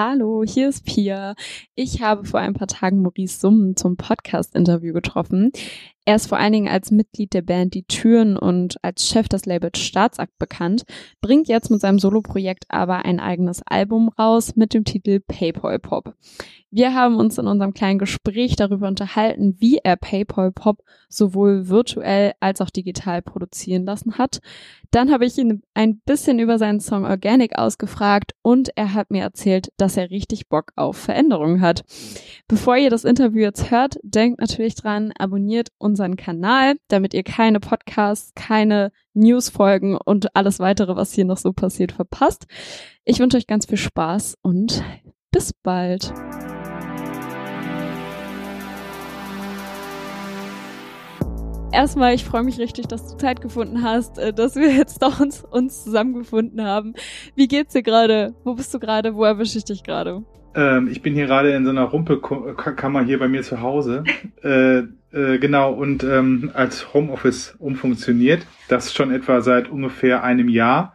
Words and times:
Hallo, 0.00 0.44
hier 0.46 0.68
ist 0.68 0.84
Pia. 0.84 1.34
Ich 1.74 2.02
habe 2.02 2.24
vor 2.24 2.38
ein 2.38 2.54
paar 2.54 2.68
Tagen 2.68 3.02
Maurice 3.02 3.40
Summen 3.40 3.74
zum 3.74 3.96
Podcast-Interview 3.96 4.92
getroffen. 4.92 5.50
Er 6.08 6.16
ist 6.16 6.28
vor 6.28 6.38
allen 6.38 6.54
Dingen 6.54 6.68
als 6.68 6.90
Mitglied 6.90 7.34
der 7.34 7.42
Band 7.42 7.74
Die 7.74 7.82
Türen 7.82 8.38
und 8.38 8.82
als 8.82 9.06
Chef 9.06 9.28
des 9.28 9.44
Labels 9.44 9.78
Staatsakt 9.78 10.38
bekannt, 10.38 10.86
bringt 11.20 11.48
jetzt 11.48 11.70
mit 11.70 11.82
seinem 11.82 11.98
Soloprojekt 11.98 12.64
aber 12.70 13.04
ein 13.04 13.20
eigenes 13.20 13.60
Album 13.66 14.08
raus 14.18 14.56
mit 14.56 14.72
dem 14.72 14.84
Titel 14.84 15.20
Paypal 15.20 15.78
Pop. 15.78 16.14
Wir 16.70 16.94
haben 16.94 17.16
uns 17.16 17.38
in 17.38 17.46
unserem 17.46 17.72
kleinen 17.72 17.98
Gespräch 17.98 18.54
darüber 18.54 18.88
unterhalten, 18.88 19.56
wie 19.58 19.78
er 19.78 19.96
Paypal 19.96 20.52
Pop 20.52 20.82
sowohl 21.08 21.68
virtuell 21.68 22.32
als 22.40 22.60
auch 22.60 22.68
digital 22.68 23.22
produzieren 23.22 23.86
lassen 23.86 24.18
hat. 24.18 24.40
Dann 24.90 25.10
habe 25.10 25.24
ich 25.24 25.38
ihn 25.38 25.62
ein 25.72 26.00
bisschen 26.00 26.38
über 26.38 26.58
seinen 26.58 26.80
Song 26.80 27.06
Organic 27.06 27.58
ausgefragt 27.58 28.32
und 28.42 28.70
er 28.76 28.92
hat 28.92 29.10
mir 29.10 29.22
erzählt, 29.22 29.72
dass 29.78 29.96
er 29.96 30.10
richtig 30.10 30.48
Bock 30.48 30.72
auf 30.76 30.98
Veränderungen 30.98 31.62
hat. 31.62 31.84
Bevor 32.48 32.76
ihr 32.76 32.90
das 32.90 33.04
Interview 33.04 33.40
jetzt 33.40 33.70
hört, 33.70 33.98
denkt 34.02 34.40
natürlich 34.40 34.74
dran, 34.74 35.12
abonniert 35.18 35.68
unseren 35.98 36.16
Kanal, 36.16 36.76
damit 36.86 37.12
ihr 37.12 37.24
keine 37.24 37.58
Podcasts, 37.58 38.32
keine 38.36 38.92
Newsfolgen 39.14 39.96
und 39.96 40.36
alles 40.36 40.60
weitere, 40.60 40.94
was 40.94 41.12
hier 41.12 41.24
noch 41.24 41.38
so 41.38 41.52
passiert, 41.52 41.90
verpasst. 41.90 42.46
Ich 43.04 43.18
wünsche 43.18 43.36
euch 43.36 43.48
ganz 43.48 43.66
viel 43.66 43.78
Spaß 43.78 44.36
und 44.42 44.84
bis 45.32 45.52
bald. 45.52 46.12
Erstmal, 51.72 52.14
ich 52.14 52.24
freue 52.24 52.44
mich 52.44 52.60
richtig, 52.60 52.86
dass 52.86 53.08
du 53.08 53.16
Zeit 53.16 53.40
gefunden 53.40 53.82
hast, 53.82 54.18
äh, 54.18 54.32
dass 54.32 54.54
wir 54.54 54.72
jetzt 54.72 55.02
doch 55.02 55.18
uns, 55.18 55.42
uns 55.42 55.82
zusammengefunden 55.82 56.62
haben. 56.62 56.94
Wie 57.34 57.48
geht's 57.48 57.72
dir 57.72 57.82
gerade? 57.82 58.36
Wo 58.44 58.54
bist 58.54 58.72
du 58.72 58.78
gerade? 58.78 59.16
Wo 59.16 59.24
erwische 59.24 59.58
ich 59.58 59.64
dich 59.64 59.82
gerade? 59.82 60.24
Ähm, 60.54 60.88
ich 60.88 61.02
bin 61.02 61.14
hier 61.14 61.26
gerade 61.26 61.52
in 61.52 61.64
so 61.64 61.70
einer 61.70 61.84
Rumpelkammer 61.84 63.02
hier 63.02 63.18
bei 63.18 63.28
mir 63.28 63.42
zu 63.42 63.60
Hause. 63.60 64.04
äh, 64.42 64.82
äh, 65.12 65.38
genau, 65.38 65.72
und 65.72 66.04
ähm, 66.04 66.50
als 66.54 66.92
Homeoffice 66.92 67.56
umfunktioniert. 67.58 68.46
Das 68.68 68.92
schon 68.92 69.10
etwa 69.10 69.40
seit 69.40 69.68
ungefähr 69.68 70.22
einem 70.22 70.48
Jahr. 70.48 70.94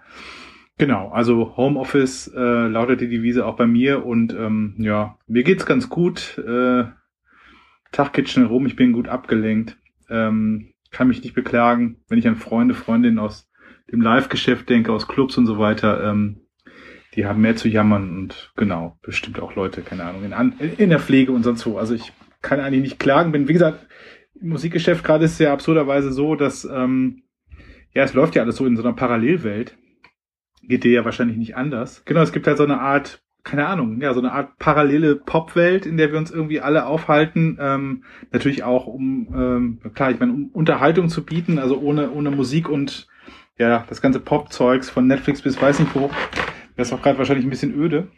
Genau, 0.78 1.10
also 1.10 1.56
Homeoffice 1.56 2.32
äh, 2.36 2.68
lautet 2.68 3.02
die 3.02 3.10
Devise 3.10 3.46
auch 3.46 3.56
bei 3.56 3.68
mir 3.68 4.06
und 4.06 4.34
ähm, 4.34 4.76
ja, 4.78 5.18
mir 5.28 5.44
geht's 5.44 5.66
ganz 5.66 5.90
gut. 5.90 6.38
Äh, 6.40 6.86
Tag 7.92 8.14
geht 8.14 8.30
schnell 8.30 8.48
rum, 8.48 8.66
ich 8.66 8.76
bin 8.76 8.92
gut 8.92 9.08
abgelenkt. 9.08 9.78
Ähm, 10.10 10.74
kann 10.90 11.08
mich 11.08 11.24
nicht 11.24 11.36
beklagen, 11.36 11.98
wenn 12.10 12.18
ich 12.18 12.28
an 12.28 12.36
Freunde, 12.36 12.74
Freundinnen 12.74 13.20
aus 13.20 13.50
dem 13.92 14.02
Live-Geschäft 14.02 14.70
denke, 14.70 14.92
aus 14.92 15.08
Clubs 15.08 15.38
und 15.38 15.46
so 15.46 15.60
weiter. 15.60 16.04
Ähm, 16.04 16.43
die 17.16 17.26
haben 17.26 17.42
mehr 17.42 17.56
zu 17.56 17.68
jammern 17.68 18.18
und 18.18 18.52
genau, 18.56 18.98
bestimmt 19.02 19.40
auch 19.40 19.56
Leute, 19.56 19.82
keine 19.82 20.04
Ahnung, 20.04 20.24
in, 20.24 20.74
in 20.78 20.90
der 20.90 21.00
Pflege 21.00 21.32
und 21.32 21.44
sonst 21.44 21.66
wo. 21.66 21.78
Also 21.78 21.94
ich 21.94 22.12
kann 22.42 22.60
eigentlich 22.60 22.82
nicht 22.82 23.00
klagen. 23.00 23.32
Bin, 23.32 23.48
wie 23.48 23.54
gesagt, 23.54 23.86
im 24.40 24.50
Musikgeschäft 24.50 25.04
gerade 25.04 25.26
ist 25.26 25.34
es 25.34 25.40
ja 25.40 25.54
absurderweise 25.54 26.12
so, 26.12 26.36
dass 26.36 26.66
ähm, 26.66 27.24
ja, 27.94 28.04
es 28.04 28.14
läuft 28.14 28.36
ja 28.36 28.42
alles 28.42 28.56
so 28.56 28.66
in 28.66 28.76
so 28.76 28.84
einer 28.84 28.94
Parallelwelt. 28.94 29.78
Geht 30.64 30.84
dir 30.84 30.92
ja 30.92 31.06
wahrscheinlich 31.06 31.38
nicht 31.38 31.56
anders. 31.56 32.04
Genau, 32.06 32.22
es 32.22 32.32
gibt 32.32 32.48
halt 32.48 32.58
so 32.58 32.64
eine 32.64 32.80
Art, 32.80 33.22
keine 33.44 33.68
Ahnung, 33.68 34.02
ja, 34.02 34.14
so 34.14 34.20
eine 34.20 34.32
Art 34.32 34.58
parallele 34.58 35.16
Popwelt, 35.16 35.86
in 35.86 35.98
der 35.98 36.12
wir 36.12 36.18
uns 36.18 36.32
irgendwie 36.32 36.62
alle 36.62 36.86
aufhalten. 36.86 37.58
Ähm, 37.60 38.04
natürlich 38.32 38.64
auch 38.64 38.88
um, 38.88 39.28
ähm, 39.36 39.94
klar, 39.94 40.12
ich 40.12 40.20
meine, 40.20 40.34
um 40.34 40.48
Unterhaltung 40.48 41.10
zu 41.10 41.24
bieten, 41.24 41.60
also 41.60 41.78
ohne, 41.80 42.12
ohne 42.12 42.32
Musik 42.32 42.70
und 42.70 43.08
ja, 43.58 43.86
das 43.88 44.02
ganze 44.02 44.20
Pop-Zeugs 44.20 44.90
von 44.90 45.06
Netflix 45.06 45.42
bis 45.42 45.62
weiß 45.62 45.80
nicht 45.80 45.94
wo 45.94 46.10
wäre 46.76 46.84
es 46.84 46.94
auch 46.94 47.02
gerade 47.02 47.18
wahrscheinlich 47.18 47.46
ein 47.46 47.50
bisschen 47.50 47.74
öde 47.74 48.10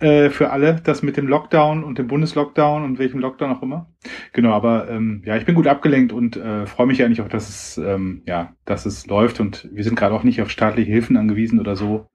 äh, 0.00 0.30
für 0.30 0.50
alle, 0.50 0.80
das 0.82 1.02
mit 1.02 1.16
dem 1.16 1.28
Lockdown 1.28 1.84
und 1.84 1.98
dem 1.98 2.06
Bundeslockdown 2.06 2.84
und 2.84 2.98
welchem 2.98 3.20
Lockdown 3.20 3.52
auch 3.52 3.62
immer. 3.62 3.90
Genau, 4.32 4.52
aber 4.52 4.88
ähm, 4.88 5.22
ja, 5.24 5.36
ich 5.36 5.44
bin 5.44 5.54
gut 5.54 5.66
abgelenkt 5.66 6.12
und 6.12 6.36
äh, 6.36 6.66
freue 6.66 6.86
mich 6.86 7.02
eigentlich 7.02 7.20
auch, 7.20 7.28
dass 7.28 7.48
es 7.48 7.78
ähm, 7.78 8.22
ja, 8.26 8.54
dass 8.64 8.86
es 8.86 9.06
läuft 9.06 9.40
und 9.40 9.68
wir 9.72 9.84
sind 9.84 9.96
gerade 9.96 10.14
auch 10.14 10.24
nicht 10.24 10.40
auf 10.40 10.50
staatliche 10.50 10.90
Hilfen 10.90 11.16
angewiesen 11.16 11.60
oder 11.60 11.76
so. 11.76 12.06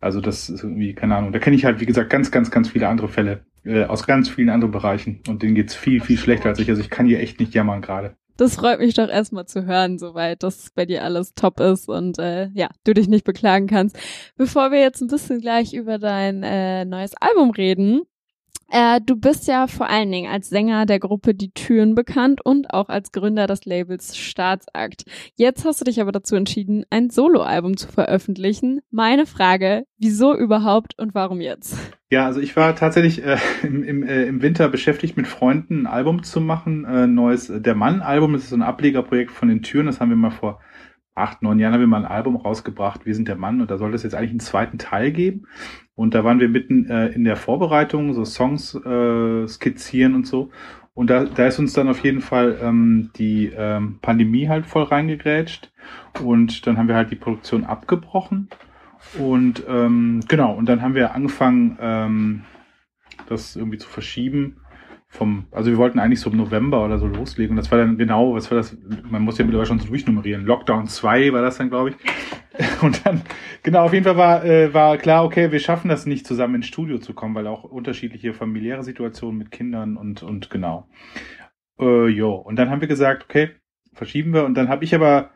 Also 0.00 0.20
das 0.20 0.50
ist 0.50 0.62
irgendwie, 0.62 0.94
keine 0.94 1.16
Ahnung, 1.16 1.32
da 1.32 1.38
kenne 1.38 1.56
ich 1.56 1.64
halt, 1.64 1.80
wie 1.80 1.86
gesagt, 1.86 2.10
ganz, 2.10 2.30
ganz, 2.30 2.50
ganz 2.50 2.68
viele 2.68 2.88
andere 2.88 3.08
Fälle 3.08 3.46
äh, 3.64 3.84
aus 3.84 4.06
ganz 4.06 4.28
vielen 4.28 4.50
anderen 4.50 4.70
Bereichen 4.70 5.20
und 5.28 5.42
denen 5.42 5.54
geht's 5.54 5.74
viel, 5.74 6.00
viel 6.00 6.18
schlechter 6.18 6.50
als 6.50 6.58
ich. 6.58 6.68
Also 6.68 6.82
ich 6.82 6.90
kann 6.90 7.06
hier 7.06 7.20
echt 7.20 7.40
nicht 7.40 7.54
jammern 7.54 7.80
gerade. 7.80 8.16
Das 8.36 8.56
freut 8.56 8.80
mich 8.80 8.94
doch 8.94 9.08
erstmal 9.08 9.46
zu 9.46 9.64
hören, 9.64 9.98
soweit, 9.98 10.42
dass 10.42 10.70
bei 10.74 10.86
dir 10.86 11.04
alles 11.04 11.34
top 11.34 11.60
ist 11.60 11.88
und 11.88 12.18
äh, 12.18 12.48
ja, 12.54 12.68
du 12.84 12.92
dich 12.92 13.08
nicht 13.08 13.24
beklagen 13.24 13.66
kannst. 13.68 13.96
Bevor 14.36 14.72
wir 14.72 14.80
jetzt 14.80 15.00
ein 15.00 15.08
bisschen 15.08 15.40
gleich 15.40 15.72
über 15.72 15.98
dein 15.98 16.42
äh, 16.42 16.84
neues 16.84 17.14
Album 17.20 17.50
reden, 17.50 18.02
äh, 18.70 19.00
du 19.04 19.16
bist 19.16 19.46
ja 19.46 19.66
vor 19.66 19.88
allen 19.88 20.10
Dingen 20.10 20.30
als 20.30 20.48
Sänger 20.48 20.86
der 20.86 20.98
Gruppe 20.98 21.34
Die 21.34 21.50
Türen 21.52 21.94
bekannt 21.94 22.44
und 22.44 22.72
auch 22.72 22.88
als 22.88 23.12
Gründer 23.12 23.46
des 23.46 23.64
Labels 23.64 24.16
Staatsakt. 24.16 25.04
Jetzt 25.36 25.64
hast 25.64 25.80
du 25.80 25.84
dich 25.84 26.00
aber 26.00 26.12
dazu 26.12 26.36
entschieden, 26.36 26.84
ein 26.90 27.10
Soloalbum 27.10 27.76
zu 27.76 27.88
veröffentlichen. 27.88 28.80
Meine 28.90 29.26
Frage, 29.26 29.84
wieso 29.98 30.34
überhaupt 30.36 30.98
und 30.98 31.14
warum 31.14 31.40
jetzt? 31.40 31.76
Ja, 32.10 32.26
also 32.26 32.40
ich 32.40 32.54
war 32.56 32.76
tatsächlich 32.76 33.24
äh, 33.24 33.38
im, 33.62 33.82
im, 33.82 34.02
äh, 34.02 34.24
im 34.24 34.42
Winter 34.42 34.68
beschäftigt 34.68 35.16
mit 35.16 35.26
Freunden 35.26 35.82
ein 35.82 35.86
Album 35.86 36.22
zu 36.22 36.40
machen, 36.40 36.84
äh, 36.84 37.06
neues 37.06 37.52
Der 37.54 37.74
Mann-Album, 37.74 38.34
das 38.34 38.44
ist 38.44 38.50
so 38.50 38.56
ein 38.56 38.62
Ablegerprojekt 38.62 39.32
von 39.32 39.48
den 39.48 39.62
Türen, 39.62 39.86
das 39.86 40.00
haben 40.00 40.10
wir 40.10 40.16
mal 40.16 40.30
vor 40.30 40.60
acht, 41.14 41.42
neun 41.42 41.58
Jahren 41.58 41.74
haben 41.74 41.80
wir 41.80 41.86
mal 41.86 42.04
ein 42.04 42.10
Album 42.10 42.36
rausgebracht, 42.36 43.06
Wir 43.06 43.14
sind 43.14 43.28
der 43.28 43.36
Mann, 43.36 43.60
und 43.60 43.70
da 43.70 43.78
sollte 43.78 43.96
es 43.96 44.02
jetzt 44.02 44.14
eigentlich 44.14 44.30
einen 44.30 44.40
zweiten 44.40 44.78
Teil 44.78 45.12
geben. 45.12 45.46
Und 45.94 46.14
da 46.14 46.24
waren 46.24 46.40
wir 46.40 46.48
mitten 46.48 46.90
äh, 46.90 47.08
in 47.08 47.24
der 47.24 47.36
Vorbereitung, 47.36 48.14
so 48.14 48.24
Songs 48.24 48.74
äh, 48.74 49.46
skizzieren 49.46 50.14
und 50.14 50.26
so. 50.26 50.50
Und 50.92 51.10
da, 51.10 51.24
da 51.24 51.46
ist 51.46 51.58
uns 51.58 51.72
dann 51.72 51.88
auf 51.88 52.02
jeden 52.04 52.20
Fall 52.20 52.58
ähm, 52.62 53.10
die 53.16 53.52
ähm, 53.56 53.98
Pandemie 54.00 54.48
halt 54.48 54.66
voll 54.66 54.84
reingegrätscht. 54.84 55.72
Und 56.22 56.66
dann 56.66 56.78
haben 56.78 56.88
wir 56.88 56.96
halt 56.96 57.10
die 57.10 57.16
Produktion 57.16 57.64
abgebrochen. 57.64 58.48
Und 59.18 59.64
ähm, 59.68 60.20
genau, 60.28 60.54
und 60.54 60.68
dann 60.68 60.82
haben 60.82 60.94
wir 60.94 61.14
angefangen, 61.14 61.78
ähm, 61.80 62.44
das 63.28 63.56
irgendwie 63.56 63.78
zu 63.78 63.88
verschieben 63.88 64.56
vom, 65.14 65.46
also 65.52 65.70
wir 65.70 65.78
wollten 65.78 66.00
eigentlich 66.00 66.18
so 66.18 66.28
im 66.28 66.36
November 66.36 66.84
oder 66.84 66.98
so 66.98 67.06
loslegen. 67.06 67.52
Und 67.52 67.56
das 67.56 67.70
war 67.70 67.78
dann 67.78 67.96
genau, 67.96 68.34
was 68.34 68.50
war 68.50 68.58
das? 68.58 68.76
Man 69.08 69.22
muss 69.22 69.38
ja 69.38 69.44
mittlerweile 69.44 69.68
schon 69.68 69.78
so 69.78 69.86
durchnummerieren. 69.86 70.44
Lockdown 70.44 70.88
2 70.88 71.32
war 71.32 71.40
das 71.40 71.56
dann, 71.56 71.70
glaube 71.70 71.90
ich. 71.90 71.96
Und 72.82 73.06
dann, 73.06 73.22
genau, 73.62 73.84
auf 73.84 73.92
jeden 73.92 74.04
Fall 74.04 74.16
war, 74.16 74.44
äh, 74.44 74.74
war 74.74 74.98
klar, 74.98 75.24
okay, 75.24 75.52
wir 75.52 75.60
schaffen 75.60 75.88
das 75.88 76.04
nicht 76.04 76.26
zusammen 76.26 76.56
ins 76.56 76.66
Studio 76.66 76.98
zu 76.98 77.14
kommen, 77.14 77.36
weil 77.36 77.46
auch 77.46 77.62
unterschiedliche 77.62 78.34
familiäre 78.34 78.82
Situationen 78.82 79.38
mit 79.38 79.52
Kindern 79.52 79.96
und, 79.96 80.24
und 80.24 80.50
genau. 80.50 80.88
Äh, 81.78 82.08
jo, 82.08 82.34
und 82.34 82.56
dann 82.56 82.70
haben 82.70 82.80
wir 82.80 82.88
gesagt, 82.88 83.24
okay, 83.24 83.50
verschieben 83.92 84.34
wir. 84.34 84.44
Und 84.44 84.54
dann 84.54 84.68
habe 84.68 84.84
ich 84.84 84.96
aber, 84.96 85.30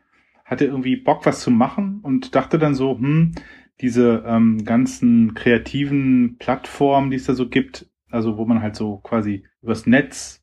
hatte 0.45 0.65
irgendwie 0.65 0.97
Bock, 0.97 1.25
was 1.25 1.41
zu 1.41 1.53
machen 1.53 2.01
und 2.03 2.35
dachte 2.35 2.59
dann 2.59 2.75
so, 2.75 2.99
hm, 2.99 3.33
diese 3.81 4.25
ähm, 4.27 4.65
ganzen 4.65 5.35
kreativen 5.35 6.37
Plattformen, 6.39 7.13
die 7.13 7.17
es 7.17 7.27
da 7.27 7.35
so 7.35 7.49
gibt, 7.49 7.87
also 8.11 8.37
wo 8.37 8.45
man 8.45 8.63
halt 8.63 8.77
so 8.77 8.99
quasi 8.99 9.45
übers 9.63 9.87
Netz 9.87 10.43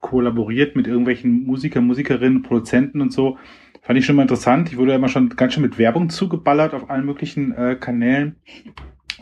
kollaboriert 0.00 0.76
mit 0.76 0.86
irgendwelchen 0.86 1.44
Musiker, 1.44 1.80
Musikerinnen, 1.80 2.42
Produzenten 2.42 3.00
und 3.00 3.12
so. 3.12 3.38
Fand 3.82 3.98
ich 3.98 4.06
schon 4.06 4.16
mal 4.16 4.22
interessant. 4.22 4.70
Ich 4.70 4.78
wurde 4.78 4.92
ja 4.92 4.96
immer 4.96 5.08
schon 5.08 5.30
ganz 5.30 5.54
schön 5.54 5.62
mit 5.62 5.78
Werbung 5.78 6.10
zugeballert 6.10 6.74
auf 6.74 6.90
allen 6.90 7.06
möglichen 7.06 7.52
äh, 7.52 7.76
Kanälen 7.78 8.36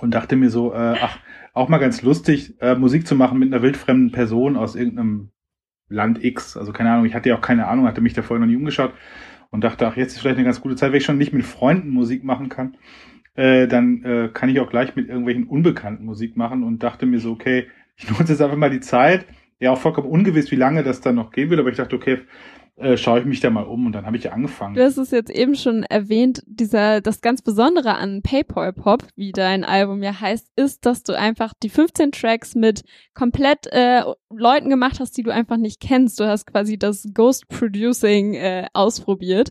und 0.01 0.15
dachte 0.15 0.37
mir 0.37 0.51
so, 0.51 0.73
äh, 0.73 0.97
ach, 1.01 1.19
auch 1.53 1.69
mal 1.69 1.79
ganz 1.79 2.03
lustig, 2.03 2.55
äh, 2.61 2.75
Musik 2.75 3.07
zu 3.07 3.15
machen 3.15 3.39
mit 3.39 3.53
einer 3.53 3.63
wildfremden 3.63 4.13
Person 4.13 4.57
aus 4.57 4.77
irgendeinem 4.77 5.31
Land 5.89 6.23
X. 6.23 6.57
Also 6.57 6.73
keine 6.73 6.93
Ahnung, 6.93 7.07
ich 7.07 7.15
hatte 7.15 7.29
ja 7.29 7.37
auch 7.37 7.41
keine 7.41 7.67
Ahnung, 7.67 7.87
hatte 7.87 8.01
mich 8.01 8.15
da 8.15 8.23
vorher 8.23 8.45
noch 8.45 8.51
nie 8.51 8.57
umgeschaut 8.57 8.93
und 9.51 9.65
dachte, 9.65 9.87
ach, 9.87 9.97
jetzt 9.97 10.15
ist 10.15 10.21
vielleicht 10.21 10.37
eine 10.37 10.45
ganz 10.45 10.61
gute 10.61 10.77
Zeit, 10.77 10.93
wenn 10.93 10.99
ich 10.99 11.05
schon 11.05 11.19
nicht 11.19 11.33
mit 11.33 11.45
Freunden 11.45 11.91
Musik 11.91 12.23
machen 12.25 12.49
kann, 12.49 12.77
äh, 13.39 13.69
dann 13.69 14.03
äh, 14.03 14.31
kann 14.35 14.49
ich 14.49 14.59
auch 14.59 14.69
gleich 14.69 14.97
mit 14.97 15.09
irgendwelchen 15.09 15.47
Unbekannten 15.47 16.05
Musik 16.05 16.37
machen 16.37 16.65
und 16.65 16.83
dachte 16.83 17.07
mir 17.07 17.21
so, 17.21 17.31
okay, 17.31 17.69
ich 17.97 18.11
nutze 18.11 18.33
jetzt 18.33 18.43
einfach 18.43 18.57
mal 18.57 18.69
die 18.69 18.81
Zeit. 18.81 19.27
Ja, 19.61 19.73
auch 19.73 19.79
vollkommen 19.79 20.09
ungewiss, 20.09 20.51
wie 20.51 20.57
lange 20.57 20.83
das 20.83 21.01
dann 21.01 21.15
noch 21.15 21.31
gehen 21.31 21.49
wird, 21.49 21.61
aber 21.61 21.71
ich 21.71 21.77
dachte, 21.77 21.95
okay, 21.95 22.19
äh, 22.75 22.97
schaue 22.97 23.21
ich 23.21 23.27
mich 23.27 23.39
da 23.39 23.51
mal 23.51 23.63
um 23.63 23.87
und 23.87 23.93
dann 23.93 24.07
habe 24.07 24.17
ich 24.17 24.33
angefangen. 24.33 24.75
Du 24.75 24.83
hast 24.83 24.99
es 24.99 25.13
jetzt 25.13 25.31
eben 25.31 25.55
schon 25.55 25.85
erwähnt, 25.85 26.43
dieser, 26.47 27.01
das 27.01 27.21
ganz 27.21 27.43
Besondere 27.43 27.95
an 27.95 28.23
PayPal 28.23 28.73
Pop, 28.73 29.05
wie 29.15 29.31
dein 29.31 29.65
Album 29.65 30.03
ja 30.03 30.21
heißt, 30.21 30.51
ist, 30.57 30.85
dass 30.85 31.05
du 31.05 31.17
einfach 31.17 31.55
die 31.63 31.69
15 31.69 32.11
Tracks 32.11 32.57
mit 32.57 32.83
komplett 33.15 33.69
äh, 33.71 34.03
Leuten 34.31 34.69
gemacht 34.69 34.99
hast, 34.99 35.17
die 35.17 35.23
du 35.23 35.33
einfach 35.33 35.59
nicht 35.59 35.81
kennst. 35.81 36.19
Du 36.19 36.25
hast 36.25 36.47
quasi 36.47 36.77
das 36.77 37.07
Ghost 37.15 37.49
Producing 37.49 38.35
äh, 38.35 38.67
ausprobiert. 38.73 39.51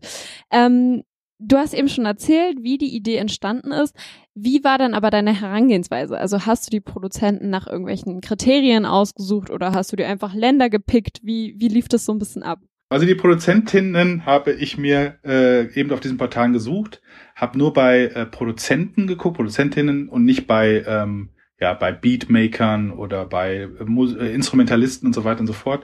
Ähm, 0.52 1.04
Du 1.40 1.58
hast 1.58 1.76
eben 1.76 1.88
schon 1.88 2.06
erzählt, 2.06 2.64
wie 2.64 2.80
die 2.80 2.96
Idee 2.96 3.18
entstanden 3.18 3.72
ist. 3.72 3.96
Wie 4.34 4.64
war 4.64 4.80
dann 4.80 4.96
aber 4.96 5.12
deine 5.12 5.40
Herangehensweise? 5.40 6.18
Also 6.18 6.46
hast 6.46 6.66
du 6.66 6.72
die 6.72 6.80
Produzenten 6.80 7.52
nach 7.52 7.68
irgendwelchen 7.68 8.22
Kriterien 8.22 8.86
ausgesucht 8.86 9.52
oder 9.52 9.72
hast 9.72 9.92
du 9.92 9.96
dir 9.96 10.08
einfach 10.08 10.34
Länder 10.34 10.70
gepickt? 10.70 11.20
Wie, 11.22 11.56
wie 11.58 11.68
lief 11.68 11.88
das 11.90 12.06
so 12.06 12.14
ein 12.14 12.20
bisschen 12.20 12.42
ab? 12.42 12.60
Also 12.90 13.06
die 13.06 13.16
Produzentinnen 13.16 14.26
habe 14.26 14.54
ich 14.54 14.78
mir 14.78 15.20
äh, 15.24 15.72
eben 15.80 15.92
auf 15.92 16.00
diesen 16.00 16.18
Portalen 16.18 16.54
gesucht, 16.54 17.02
habe 17.36 17.58
nur 17.58 17.74
bei 17.74 18.06
äh, 18.06 18.26
Produzenten 18.26 19.08
geguckt, 19.08 19.36
Produzentinnen 19.36 20.08
und 20.08 20.24
nicht 20.24 20.48
bei 20.48 20.84
ähm, 20.88 21.30
ja, 21.60 21.74
bei 21.74 21.92
Beatmakern 21.92 22.92
oder 22.92 23.26
bei 23.26 23.68
äh, 23.80 24.34
Instrumentalisten 24.34 25.08
und 25.08 25.14
so 25.14 25.24
weiter 25.24 25.42
und 25.42 25.48
so 25.48 25.54
fort. 25.54 25.84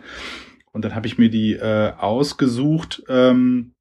Und 0.72 0.86
dann 0.86 0.96
habe 0.96 1.08
ich 1.08 1.18
mir 1.18 1.30
die 1.30 1.54
äh, 1.54 1.92
ausgesucht. 1.98 3.04
Ähm, 3.08 3.73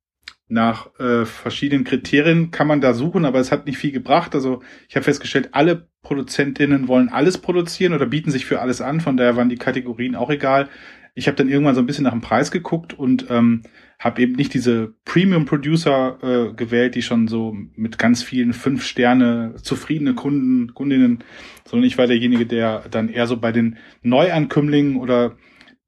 nach 0.52 0.88
äh, 1.00 1.24
verschiedenen 1.24 1.84
Kriterien 1.84 2.50
kann 2.50 2.66
man 2.66 2.82
da 2.82 2.92
suchen, 2.92 3.24
aber 3.24 3.40
es 3.40 3.50
hat 3.50 3.66
nicht 3.66 3.78
viel 3.78 3.90
gebracht. 3.90 4.34
Also 4.34 4.62
ich 4.86 4.96
habe 4.96 5.04
festgestellt, 5.04 5.50
alle 5.52 5.88
Produzentinnen 6.02 6.88
wollen 6.88 7.08
alles 7.08 7.38
produzieren 7.38 7.94
oder 7.94 8.06
bieten 8.06 8.30
sich 8.30 8.44
für 8.44 8.60
alles 8.60 8.82
an. 8.82 9.00
Von 9.00 9.16
daher 9.16 9.36
waren 9.36 9.48
die 9.48 9.56
Kategorien 9.56 10.14
auch 10.14 10.30
egal. 10.30 10.68
Ich 11.14 11.26
habe 11.26 11.36
dann 11.36 11.48
irgendwann 11.48 11.74
so 11.74 11.80
ein 11.80 11.86
bisschen 11.86 12.04
nach 12.04 12.12
dem 12.12 12.20
Preis 12.20 12.50
geguckt 12.50 12.92
und 12.92 13.26
ähm, 13.30 13.62
habe 13.98 14.20
eben 14.20 14.34
nicht 14.34 14.52
diese 14.52 14.94
Premium 15.04 15.46
Producer 15.46 16.18
äh, 16.22 16.52
gewählt, 16.54 16.96
die 16.96 17.02
schon 17.02 17.28
so 17.28 17.56
mit 17.74 17.98
ganz 17.98 18.22
vielen 18.22 18.52
fünf 18.52 18.84
Sterne 18.84 19.54
zufriedene 19.62 20.14
Kunden, 20.14 20.74
Kundinnen, 20.74 21.24
sondern 21.64 21.86
ich 21.86 21.96
war 21.96 22.06
derjenige, 22.06 22.44
der 22.44 22.84
dann 22.90 23.08
eher 23.08 23.26
so 23.26 23.38
bei 23.38 23.52
den 23.52 23.78
Neuankömmlingen 24.02 24.96
oder 24.96 25.36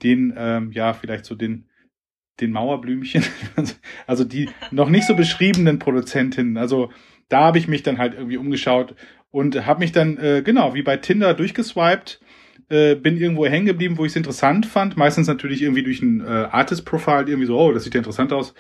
den, 0.03 0.33
ähm, 0.37 0.73
ja, 0.73 0.95
vielleicht 0.95 1.25
so 1.27 1.35
den, 1.35 1.67
den 2.41 2.51
Mauerblümchen, 2.51 3.25
also 4.07 4.25
die 4.25 4.49
noch 4.71 4.89
nicht 4.89 5.07
so 5.07 5.15
beschriebenen 5.15 5.79
Produzentinnen. 5.79 6.57
Also 6.57 6.91
da 7.29 7.41
habe 7.45 7.59
ich 7.59 7.69
mich 7.69 7.83
dann 7.83 7.99
halt 7.99 8.15
irgendwie 8.15 8.37
umgeschaut 8.37 8.95
und 9.31 9.67
habe 9.67 9.81
mich 9.81 9.93
dann, 9.93 10.19
äh, 10.19 10.43
genau, 10.45 10.75
wie 10.75 10.83
bei 10.83 10.97
Tinder 10.97 11.35
durchgeswiped 11.35 12.21
äh, 12.71 12.95
bin 12.95 13.17
irgendwo 13.17 13.47
hängen 13.47 13.67
geblieben, 13.67 13.99
wo 13.99 14.05
ich 14.05 14.13
es 14.13 14.17
interessant 14.17 14.67
fand. 14.67 14.97
Meistens 14.97 15.27
natürlich 15.27 15.63
irgendwie 15.63 15.83
durch 15.83 16.03
ein 16.03 16.21
äh, 16.21 16.49
Artist-Profile, 16.51 17.27
irgendwie 17.29 17.47
so, 17.47 17.59
oh, 17.59 17.73
das 17.73 17.85
sieht 17.85 17.95
ja 17.95 17.99
interessant 17.99 18.33
aus. 18.33 18.55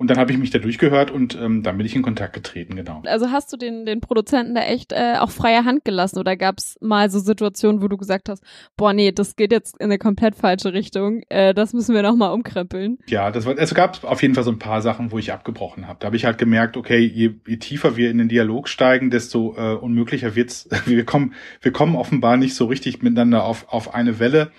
Und 0.00 0.10
dann 0.10 0.18
habe 0.18 0.30
ich 0.30 0.38
mich 0.38 0.50
da 0.50 0.60
durchgehört 0.60 1.10
und 1.10 1.34
ähm, 1.34 1.64
dann 1.64 1.76
bin 1.76 1.84
ich 1.84 1.96
in 1.96 2.02
Kontakt 2.02 2.32
getreten, 2.32 2.76
genau. 2.76 3.02
Also 3.04 3.32
hast 3.32 3.52
du 3.52 3.56
den, 3.56 3.84
den 3.84 4.00
Produzenten 4.00 4.54
da 4.54 4.60
echt 4.60 4.92
äh, 4.92 5.16
auch 5.18 5.30
freie 5.30 5.64
Hand 5.64 5.84
gelassen 5.84 6.20
oder 6.20 6.36
gab 6.36 6.58
es 6.58 6.78
mal 6.80 7.10
so 7.10 7.18
Situationen, 7.18 7.82
wo 7.82 7.88
du 7.88 7.96
gesagt 7.96 8.28
hast, 8.28 8.44
boah, 8.76 8.92
nee, 8.92 9.10
das 9.10 9.34
geht 9.34 9.50
jetzt 9.50 9.76
in 9.80 9.86
eine 9.86 9.98
komplett 9.98 10.36
falsche 10.36 10.72
Richtung, 10.72 11.22
äh, 11.28 11.52
das 11.52 11.72
müssen 11.72 11.96
wir 11.96 12.02
nochmal 12.02 12.32
umkrempeln? 12.32 12.98
Ja, 13.08 13.32
das 13.32 13.44
war, 13.44 13.58
es 13.58 13.74
gab 13.74 14.04
auf 14.04 14.22
jeden 14.22 14.36
Fall 14.36 14.44
so 14.44 14.52
ein 14.52 14.60
paar 14.60 14.82
Sachen, 14.82 15.10
wo 15.10 15.18
ich 15.18 15.32
abgebrochen 15.32 15.88
habe. 15.88 15.98
Da 15.98 16.06
habe 16.06 16.16
ich 16.16 16.24
halt 16.24 16.38
gemerkt, 16.38 16.76
okay, 16.76 16.98
je, 16.98 17.34
je 17.44 17.56
tiefer 17.56 17.96
wir 17.96 18.08
in 18.12 18.18
den 18.18 18.28
Dialog 18.28 18.68
steigen, 18.68 19.10
desto 19.10 19.56
äh, 19.56 19.74
unmöglicher 19.74 20.36
wird's. 20.36 20.68
Wir 20.86 21.04
kommen, 21.04 21.34
wir 21.60 21.72
kommen 21.72 21.96
offenbar 21.96 22.36
nicht 22.36 22.54
so 22.54 22.64
richtig 22.66 23.02
miteinander 23.02 23.44
auf, 23.44 23.66
auf 23.68 23.94
eine 23.94 24.18
Welle. 24.18 24.52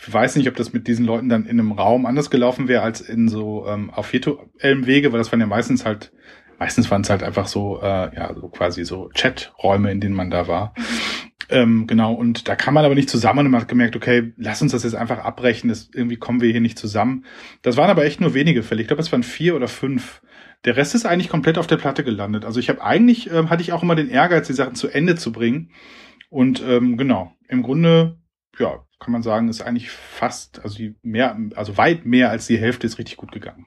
Ich 0.00 0.12
weiß 0.12 0.36
nicht, 0.36 0.48
ob 0.48 0.56
das 0.56 0.72
mit 0.72 0.86
diesen 0.86 1.04
Leuten 1.04 1.28
dann 1.28 1.44
in 1.44 1.58
einem 1.58 1.72
Raum 1.72 2.06
anders 2.06 2.30
gelaufen 2.30 2.68
wäre 2.68 2.82
als 2.82 3.00
in 3.00 3.28
so 3.28 3.66
ähm, 3.66 3.90
auf 3.90 4.12
virtuellem 4.12 4.86
Wege, 4.86 5.12
weil 5.12 5.18
das 5.18 5.32
waren 5.32 5.40
ja 5.40 5.46
meistens 5.46 5.84
halt, 5.84 6.12
meistens 6.58 6.90
waren 6.90 7.02
es 7.02 7.10
halt 7.10 7.22
einfach 7.22 7.48
so, 7.48 7.80
äh, 7.82 8.14
ja, 8.14 8.32
so 8.34 8.48
quasi 8.48 8.84
so 8.84 9.10
Chaträume, 9.14 9.90
in 9.90 10.00
denen 10.00 10.14
man 10.14 10.30
da 10.30 10.46
war. 10.46 10.74
Ähm, 11.50 11.86
genau, 11.86 12.12
und 12.12 12.46
da 12.46 12.56
kann 12.56 12.74
man 12.74 12.84
aber 12.84 12.94
nicht 12.94 13.08
zusammen 13.08 13.46
und 13.46 13.50
man 13.50 13.62
hat 13.62 13.68
gemerkt, 13.68 13.96
okay, 13.96 14.32
lass 14.36 14.60
uns 14.60 14.72
das 14.72 14.84
jetzt 14.84 14.94
einfach 14.94 15.18
abbrechen, 15.18 15.68
das, 15.68 15.88
irgendwie 15.92 16.16
kommen 16.16 16.42
wir 16.42 16.50
hier 16.50 16.60
nicht 16.60 16.78
zusammen. 16.78 17.24
Das 17.62 17.76
waren 17.76 17.90
aber 17.90 18.04
echt 18.04 18.20
nur 18.20 18.34
wenige 18.34 18.62
Fälle. 18.62 18.82
Ich 18.82 18.86
glaube, 18.86 19.02
es 19.02 19.10
waren 19.10 19.22
vier 19.22 19.56
oder 19.56 19.68
fünf. 19.68 20.20
Der 20.64 20.76
Rest 20.76 20.94
ist 20.94 21.06
eigentlich 21.06 21.30
komplett 21.30 21.56
auf 21.56 21.66
der 21.66 21.76
Platte 21.76 22.04
gelandet. 22.04 22.44
Also 22.44 22.60
ich 22.60 22.68
habe 22.68 22.82
eigentlich, 22.82 23.30
ähm, 23.32 23.48
hatte 23.48 23.62
ich 23.62 23.72
auch 23.72 23.82
immer 23.82 23.94
den 23.94 24.10
Ehrgeiz, 24.10 24.46
die 24.46 24.52
Sachen 24.52 24.74
zu 24.74 24.88
Ende 24.88 25.16
zu 25.16 25.32
bringen. 25.32 25.70
Und 26.28 26.62
ähm, 26.66 26.98
genau, 26.98 27.32
im 27.48 27.62
Grunde, 27.62 28.18
ja, 28.58 28.84
kann 28.98 29.12
man 29.12 29.22
sagen, 29.22 29.48
ist 29.48 29.62
eigentlich 29.62 29.90
fast, 29.90 30.60
also 30.62 30.82
mehr, 31.02 31.38
also 31.54 31.76
weit 31.76 32.04
mehr 32.04 32.30
als 32.30 32.46
die 32.46 32.58
Hälfte 32.58 32.86
ist 32.86 32.98
richtig 32.98 33.16
gut 33.16 33.32
gegangen. 33.32 33.66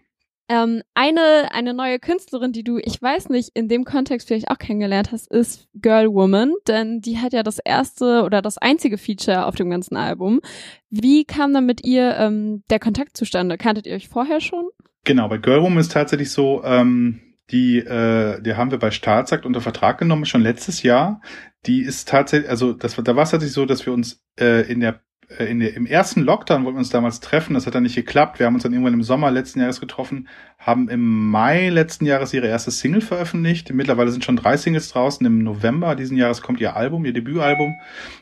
Ähm, 0.51 0.81
eine, 0.93 1.49
eine 1.53 1.73
neue 1.73 1.97
Künstlerin, 1.97 2.51
die 2.51 2.65
du, 2.65 2.77
ich 2.77 3.01
weiß 3.01 3.29
nicht, 3.29 3.51
in 3.53 3.69
dem 3.69 3.85
Kontext 3.85 4.27
vielleicht 4.27 4.49
auch 4.49 4.57
kennengelernt 4.57 5.13
hast, 5.13 5.31
ist 5.31 5.69
Girl 5.75 6.11
Woman, 6.13 6.53
denn 6.67 6.99
die 6.99 7.19
hat 7.19 7.31
ja 7.31 7.41
das 7.41 7.59
erste 7.59 8.23
oder 8.23 8.41
das 8.41 8.57
einzige 8.57 8.97
Feature 8.97 9.45
auf 9.45 9.55
dem 9.55 9.69
ganzen 9.69 9.95
Album. 9.95 10.41
Wie 10.89 11.23
kam 11.23 11.53
dann 11.53 11.65
mit 11.65 11.85
ihr 11.85 12.17
ähm, 12.17 12.63
der 12.69 12.79
Kontakt 12.79 13.15
zustande? 13.15 13.57
Kanntet 13.57 13.87
ihr 13.87 13.95
euch 13.95 14.09
vorher 14.09 14.41
schon? 14.41 14.65
Genau, 15.05 15.29
bei 15.29 15.37
Girl 15.37 15.61
Woman 15.61 15.79
ist 15.79 15.93
tatsächlich 15.93 16.31
so, 16.31 16.61
ähm, 16.65 17.21
die, 17.49 17.79
äh, 17.79 18.41
die 18.41 18.55
haben 18.55 18.71
wir 18.71 18.79
bei 18.79 18.91
Staatsakt 18.91 19.45
unter 19.45 19.61
Vertrag 19.61 19.99
genommen, 19.99 20.25
schon 20.25 20.41
letztes 20.41 20.83
Jahr. 20.83 21.21
Die 21.65 21.81
ist 21.81 22.09
tatsächlich, 22.09 22.49
also 22.49 22.73
das, 22.73 22.95
da 22.95 23.15
war 23.15 23.23
es 23.23 23.31
tatsächlich 23.31 23.53
so, 23.53 23.65
dass 23.65 23.85
wir 23.85 23.93
uns 23.93 24.21
äh, 24.37 24.69
in 24.69 24.81
der 24.81 25.01
in 25.39 25.59
der, 25.59 25.75
im 25.75 25.85
ersten 25.85 26.21
Lockdown 26.21 26.63
wollten 26.63 26.77
wir 26.77 26.79
uns 26.79 26.89
damals 26.89 27.19
treffen. 27.19 27.53
Das 27.53 27.65
hat 27.65 27.75
dann 27.75 27.83
nicht 27.83 27.95
geklappt. 27.95 28.39
Wir 28.39 28.45
haben 28.45 28.55
uns 28.55 28.63
dann 28.63 28.73
irgendwann 28.73 28.93
im 28.93 29.03
Sommer 29.03 29.31
letzten 29.31 29.59
Jahres 29.59 29.79
getroffen, 29.79 30.27
haben 30.59 30.89
im 30.89 31.29
Mai 31.29 31.69
letzten 31.69 32.05
Jahres 32.05 32.33
ihre 32.33 32.47
erste 32.47 32.71
Single 32.71 33.01
veröffentlicht. 33.01 33.73
Mittlerweile 33.73 34.11
sind 34.11 34.23
schon 34.25 34.35
drei 34.35 34.57
Singles 34.57 34.89
draußen. 34.89 35.25
Im 35.25 35.39
November 35.43 35.95
diesen 35.95 36.17
Jahres 36.17 36.41
kommt 36.41 36.59
ihr 36.59 36.75
Album, 36.75 37.05
ihr 37.05 37.13
Debütalbum. 37.13 37.73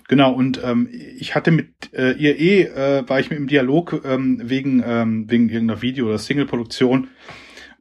Genau, 0.08 0.34
und 0.34 0.62
ähm, 0.64 0.90
ich 0.92 1.36
hatte 1.36 1.52
mit 1.52 1.94
äh, 1.94 2.12
ihr 2.12 2.40
eh, 2.40 2.64
äh, 2.64 3.10
war 3.10 3.20
ich 3.20 3.30
mit 3.30 3.40
im 3.40 3.48
Dialog 3.48 4.02
ähm, 4.06 4.42
wegen, 4.44 4.84
ähm, 4.86 5.30
wegen 5.30 5.50
irgendeiner 5.50 5.82
Video- 5.82 6.08
oder 6.08 6.18
Single-Produktion. 6.18 7.08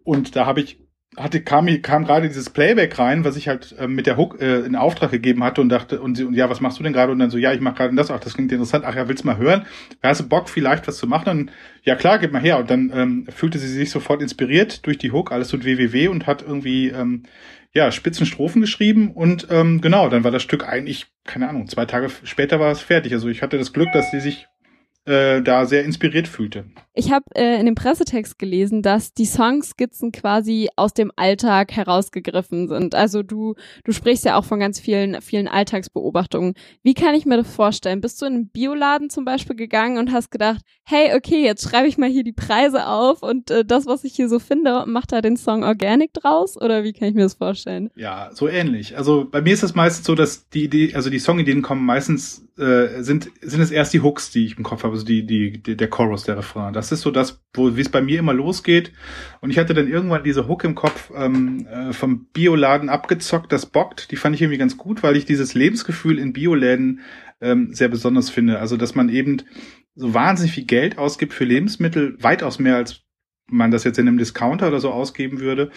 Und 0.04 0.36
da 0.36 0.46
habe 0.46 0.60
ich 0.60 0.78
hatte, 1.16 1.40
kam, 1.40 1.66
kam 1.82 2.04
gerade 2.04 2.28
dieses 2.28 2.50
Playback 2.50 2.98
rein, 2.98 3.24
was 3.24 3.36
ich 3.36 3.48
halt 3.48 3.74
äh, 3.78 3.88
mit 3.88 4.06
der 4.06 4.16
Hook 4.16 4.40
äh, 4.40 4.60
in 4.60 4.76
Auftrag 4.76 5.10
gegeben 5.10 5.42
hatte 5.42 5.60
und 5.60 5.68
dachte, 5.68 6.00
und, 6.00 6.16
sie, 6.16 6.24
und 6.24 6.34
ja, 6.34 6.48
was 6.50 6.60
machst 6.60 6.78
du 6.78 6.82
denn 6.82 6.92
gerade? 6.92 7.12
Und 7.12 7.18
dann 7.18 7.30
so, 7.30 7.38
ja, 7.38 7.52
ich 7.52 7.60
mache 7.60 7.76
gerade 7.76 7.96
das, 7.96 8.10
ach, 8.10 8.20
das 8.20 8.34
klingt 8.34 8.52
interessant, 8.52 8.84
ach 8.86 8.94
ja, 8.94 9.08
willst 9.08 9.24
mal 9.24 9.38
hören? 9.38 9.66
Hast 10.02 10.20
du 10.20 10.28
Bock, 10.28 10.48
vielleicht 10.48 10.86
was 10.86 10.98
zu 10.98 11.06
machen? 11.06 11.28
Und 11.30 11.52
ja, 11.82 11.96
klar, 11.96 12.18
gib 12.18 12.32
mal 12.32 12.42
her. 12.42 12.58
Und 12.58 12.70
dann 12.70 12.92
ähm, 12.94 13.26
fühlte 13.28 13.58
sie 13.58 13.68
sich 13.68 13.90
sofort 13.90 14.22
inspiriert 14.22 14.86
durch 14.86 14.98
die 14.98 15.10
Hook, 15.10 15.32
alles 15.32 15.48
tut 15.48 15.64
www 15.64 16.08
und 16.08 16.26
hat 16.26 16.42
irgendwie 16.42 16.88
ähm, 16.88 17.24
ja, 17.74 17.92
spitzen 17.92 18.26
Strophen 18.26 18.60
geschrieben 18.60 19.12
und 19.12 19.48
ähm, 19.50 19.80
genau, 19.80 20.08
dann 20.08 20.24
war 20.24 20.30
das 20.30 20.42
Stück 20.42 20.66
eigentlich, 20.66 21.06
keine 21.24 21.48
Ahnung, 21.48 21.68
zwei 21.68 21.84
Tage 21.84 22.08
später 22.24 22.58
war 22.58 22.72
es 22.72 22.80
fertig. 22.80 23.12
Also 23.12 23.28
ich 23.28 23.42
hatte 23.42 23.58
das 23.58 23.72
Glück, 23.72 23.92
dass 23.92 24.10
sie 24.10 24.20
sich 24.20 24.46
äh, 25.08 25.42
da 25.42 25.64
sehr 25.64 25.84
inspiriert 25.84 26.28
fühlte. 26.28 26.66
Ich 26.92 27.10
habe 27.10 27.24
äh, 27.34 27.58
in 27.58 27.66
dem 27.66 27.74
Pressetext 27.74 28.38
gelesen, 28.38 28.82
dass 28.82 29.14
die 29.14 29.24
Songskizzen 29.24 30.12
quasi 30.12 30.68
aus 30.76 30.92
dem 30.92 31.10
Alltag 31.16 31.72
herausgegriffen 31.72 32.68
sind. 32.68 32.94
Also 32.94 33.22
du, 33.22 33.54
du 33.84 33.92
sprichst 33.92 34.24
ja 34.24 34.36
auch 34.36 34.44
von 34.44 34.60
ganz 34.60 34.80
vielen, 34.80 35.22
vielen 35.22 35.48
Alltagsbeobachtungen. 35.48 36.54
Wie 36.82 36.94
kann 36.94 37.14
ich 37.14 37.24
mir 37.24 37.36
das 37.36 37.48
vorstellen? 37.48 38.00
Bist 38.00 38.20
du 38.20 38.26
in 38.26 38.34
einen 38.34 38.48
Bioladen 38.48 39.10
zum 39.10 39.24
Beispiel 39.24 39.56
gegangen 39.56 39.96
und 39.96 40.12
hast 40.12 40.30
gedacht, 40.30 40.60
hey, 40.84 41.14
okay, 41.16 41.42
jetzt 41.42 41.68
schreibe 41.68 41.88
ich 41.88 41.98
mal 41.98 42.08
hier 42.08 42.24
die 42.24 42.32
Preise 42.32 42.86
auf 42.86 43.22
und 43.22 43.50
äh, 43.50 43.64
das, 43.64 43.86
was 43.86 44.04
ich 44.04 44.14
hier 44.14 44.28
so 44.28 44.38
finde, 44.38 44.84
macht 44.86 45.12
da 45.12 45.20
den 45.20 45.36
Song 45.36 45.62
Organic 45.62 46.12
draus? 46.12 46.60
Oder 46.60 46.84
wie 46.84 46.92
kann 46.92 47.08
ich 47.08 47.14
mir 47.14 47.22
das 47.22 47.34
vorstellen? 47.34 47.90
Ja, 47.94 48.30
so 48.32 48.48
ähnlich. 48.48 48.96
Also 48.96 49.26
bei 49.30 49.40
mir 49.40 49.54
ist 49.54 49.62
es 49.62 49.74
meistens 49.74 50.04
so, 50.04 50.14
dass 50.14 50.48
die 50.48 50.64
Idee, 50.64 50.94
also 50.94 51.10
die 51.10 51.18
Songideen 51.18 51.62
kommen 51.62 51.86
meistens, 51.86 52.47
äh, 52.58 53.02
sind, 53.02 53.30
sind 53.40 53.60
es 53.60 53.70
erst 53.70 53.92
die 53.92 54.00
Hooks, 54.00 54.30
die 54.30 54.46
ich 54.46 54.58
im 54.58 54.64
Kopf 54.64 54.82
habe 54.82 54.94
also 54.94 55.04
die, 55.04 55.24
die, 55.24 55.62
die, 55.62 55.76
der 55.76 55.88
Chorus, 55.88 56.24
der 56.24 56.38
Refrain. 56.38 56.72
Das 56.72 56.92
ist 56.92 57.02
so 57.02 57.10
das, 57.10 57.40
wo, 57.54 57.76
wie 57.76 57.80
es 57.80 57.88
bei 57.88 58.02
mir 58.02 58.18
immer 58.18 58.34
losgeht. 58.34 58.92
Und 59.40 59.50
ich 59.50 59.58
hatte 59.58 59.74
dann 59.74 59.88
irgendwann 59.88 60.24
diese 60.24 60.48
Hook 60.48 60.64
im 60.64 60.74
Kopf 60.74 61.10
ähm, 61.14 61.66
äh, 61.66 61.92
vom 61.92 62.26
Bioladen 62.32 62.88
abgezockt, 62.88 63.52
das 63.52 63.66
bockt. 63.66 64.10
Die 64.10 64.16
fand 64.16 64.34
ich 64.34 64.42
irgendwie 64.42 64.58
ganz 64.58 64.76
gut, 64.76 65.02
weil 65.02 65.16
ich 65.16 65.24
dieses 65.24 65.54
Lebensgefühl 65.54 66.18
in 66.18 66.32
Bioläden 66.32 67.00
ähm, 67.40 67.72
sehr 67.72 67.88
besonders 67.88 68.30
finde. 68.30 68.58
Also, 68.58 68.76
dass 68.76 68.94
man 68.94 69.08
eben 69.08 69.42
so 69.94 70.14
wahnsinnig 70.14 70.52
viel 70.52 70.66
Geld 70.66 70.98
ausgibt 70.98 71.32
für 71.32 71.44
Lebensmittel, 71.44 72.16
weitaus 72.20 72.58
mehr 72.58 72.76
als 72.76 73.02
man 73.50 73.70
das 73.70 73.84
jetzt 73.84 73.98
in 73.98 74.06
einem 74.06 74.18
Discounter 74.18 74.68
oder 74.68 74.80
so 74.80 74.90
ausgeben 74.90 75.40
würde. 75.40 75.70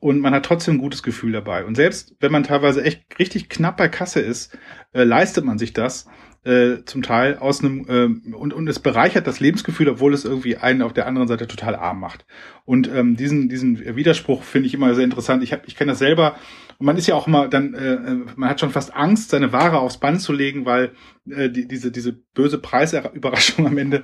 Und 0.00 0.20
man 0.20 0.32
hat 0.32 0.44
trotzdem 0.44 0.76
ein 0.76 0.80
gutes 0.80 1.02
Gefühl 1.02 1.32
dabei. 1.32 1.64
Und 1.64 1.74
selbst 1.74 2.14
wenn 2.20 2.30
man 2.30 2.44
teilweise 2.44 2.84
echt 2.84 3.18
richtig 3.18 3.48
knapp 3.48 3.76
bei 3.76 3.88
Kasse 3.88 4.20
ist, 4.20 4.56
äh, 4.92 5.02
leistet 5.02 5.44
man 5.44 5.58
sich 5.58 5.72
das 5.72 6.06
äh, 6.44 6.84
zum 6.84 7.02
Teil 7.02 7.36
aus 7.36 7.62
einem 7.62 7.84
äh, 7.88 8.34
und 8.34 8.54
und 8.54 8.68
es 8.68 8.78
bereichert 8.78 9.26
das 9.26 9.40
Lebensgefühl, 9.40 9.88
obwohl 9.88 10.14
es 10.14 10.24
irgendwie 10.24 10.56
einen 10.56 10.82
auf 10.82 10.92
der 10.92 11.06
anderen 11.06 11.28
Seite 11.28 11.46
total 11.46 11.74
arm 11.74 12.00
macht. 12.00 12.26
Und 12.64 12.88
ähm, 12.88 13.16
diesen 13.16 13.48
diesen 13.48 13.96
Widerspruch 13.96 14.42
finde 14.44 14.68
ich 14.68 14.74
immer 14.74 14.94
sehr 14.94 15.04
interessant. 15.04 15.42
Ich 15.42 15.52
habe 15.52 15.62
ich 15.66 15.76
kenne 15.76 15.92
das 15.92 15.98
selber 15.98 16.36
und 16.78 16.86
man 16.86 16.96
ist 16.96 17.06
ja 17.06 17.16
auch 17.16 17.26
immer 17.26 17.48
dann 17.48 17.74
äh, 17.74 17.94
äh, 17.94 18.24
man 18.36 18.48
hat 18.48 18.60
schon 18.60 18.70
fast 18.70 18.94
Angst, 18.94 19.30
seine 19.30 19.52
Ware 19.52 19.80
aufs 19.80 19.98
Band 19.98 20.20
zu 20.20 20.32
legen, 20.32 20.64
weil 20.64 20.92
äh, 21.28 21.50
die, 21.50 21.66
diese 21.66 21.90
diese 21.90 22.12
böse 22.12 22.58
Preisüberraschung 22.58 23.66
am 23.66 23.76
Ende 23.76 24.02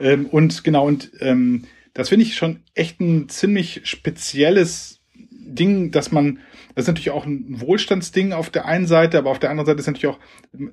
ähm, 0.00 0.26
und 0.26 0.64
genau 0.64 0.86
und 0.86 1.12
ähm, 1.20 1.64
das 1.94 2.10
finde 2.10 2.26
ich 2.26 2.36
schon 2.36 2.60
echt 2.74 3.00
ein 3.00 3.28
ziemlich 3.30 3.82
spezielles 3.84 4.95
Ding, 5.46 5.90
dass 5.90 6.12
man 6.12 6.40
das 6.76 6.82
ist 6.82 6.88
natürlich 6.88 7.10
auch 7.10 7.24
ein 7.24 7.58
Wohlstandsding 7.58 8.34
auf 8.34 8.50
der 8.50 8.66
einen 8.66 8.86
Seite, 8.86 9.16
aber 9.16 9.30
auf 9.30 9.38
der 9.38 9.48
anderen 9.48 9.64
Seite 9.64 9.80
ist 9.80 9.86
natürlich 9.86 10.14
auch, 10.14 10.18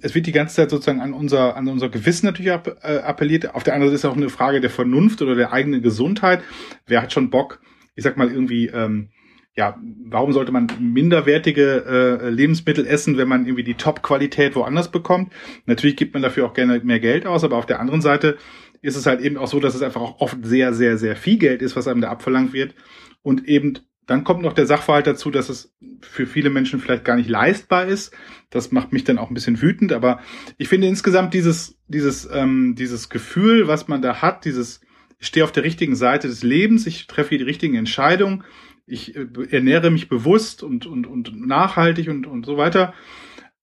es 0.02 0.14
wird 0.14 0.28
die 0.28 0.34
ganze 0.34 0.56
Zeit 0.56 0.70
sozusagen 0.70 1.00
an 1.00 1.14
unser, 1.14 1.56
an 1.56 1.70
unser 1.70 1.88
Gewissen 1.88 2.26
natürlich 2.26 2.52
äh, 2.52 2.98
appelliert. 2.98 3.56
Auf 3.56 3.64
der 3.64 3.74
anderen 3.74 3.90
Seite 3.90 3.96
ist 4.08 4.12
auch 4.12 4.18
eine 4.18 4.28
Frage 4.28 4.60
der 4.60 4.70
Vernunft 4.70 5.22
oder 5.22 5.36
der 5.36 5.54
eigenen 5.54 5.82
Gesundheit. 5.82 6.44
Wer 6.88 7.02
hat 7.02 7.14
schon 7.14 7.30
Bock, 7.30 7.62
ich 7.96 8.04
sag 8.04 8.18
mal 8.18 8.30
irgendwie, 8.30 8.68
ähm, 8.68 9.12
ja, 9.56 9.80
warum 10.04 10.34
sollte 10.34 10.52
man 10.52 10.68
minderwertige 10.78 12.20
äh, 12.22 12.30
Lebensmittel 12.30 12.86
essen, 12.86 13.18
wenn 13.18 13.30
man 13.30 13.46
irgendwie 13.46 13.64
die 13.64 13.76
Top-Qualität 13.76 14.58
woanders 14.58 14.92
bekommt? 14.92 15.32
Natürlich 15.68 15.96
gibt 15.96 16.14
man 16.14 16.22
dafür 16.22 16.48
auch 16.48 16.54
gerne 16.54 16.82
mehr 16.84 17.00
Geld 17.00 17.26
aus, 17.26 17.46
aber 17.46 17.56
auf 17.56 17.66
der 17.66 17.80
anderen 17.80 18.02
Seite 18.02 18.36
ist 18.82 18.98
es 18.98 19.06
halt 19.06 19.22
eben 19.22 19.38
auch 19.38 19.48
so, 19.48 19.62
dass 19.62 19.74
es 19.74 19.84
einfach 19.84 20.02
auch 20.02 20.20
oft 20.20 20.40
sehr, 20.44 20.74
sehr, 20.74 20.98
sehr 20.98 21.16
viel 21.16 21.38
Geld 21.38 21.62
ist, 21.62 21.78
was 21.78 21.88
einem 21.88 22.02
da 22.02 22.10
abverlangt 22.10 22.52
wird 22.52 22.76
und 23.22 23.48
eben 23.48 23.80
dann 24.06 24.24
kommt 24.24 24.42
noch 24.42 24.54
der 24.54 24.66
Sachverhalt 24.66 25.08
dazu, 25.08 25.32
dass 25.32 25.50
es 25.50 25.74
für 26.02 26.28
viele 26.28 26.50
Menschen 26.50 26.80
vielleicht 26.80 27.06
gar 27.06 27.16
nicht 27.16 27.30
leistbar 27.30 27.86
ist. 27.86 28.14
Das 28.50 28.72
macht 28.72 28.92
mich 28.92 29.04
dann 29.04 29.18
auch 29.18 29.30
ein 29.30 29.34
bisschen 29.34 29.62
wütend. 29.62 29.94
Aber 29.94 30.20
ich 30.58 30.68
finde 30.68 30.88
insgesamt 30.88 31.34
dieses, 31.34 31.78
dieses, 31.88 32.30
ähm, 32.32 32.76
dieses 32.76 33.10
Gefühl, 33.10 33.68
was 33.68 33.88
man 33.88 34.02
da 34.02 34.22
hat, 34.22 34.46
dieses, 34.46 34.82
ich 35.20 35.28
stehe 35.28 35.44
auf 35.44 35.54
der 35.54 35.64
richtigen 35.64 35.96
Seite 35.96 36.28
des 36.28 36.44
Lebens, 36.44 36.86
ich 36.86 37.08
treffe 37.08 37.38
die 37.38 37.44
richtigen 37.44 37.76
Entscheidungen, 37.76 38.44
ich 38.86 39.16
äh, 39.16 39.28
ernähre 39.52 39.90
mich 39.90 40.10
bewusst 40.10 40.64
und, 40.64 40.86
und, 40.86 41.08
und 41.08 41.48
nachhaltig 41.48 42.10
und, 42.10 42.28
und 42.28 42.46
so 42.46 42.58
weiter. 42.58 42.94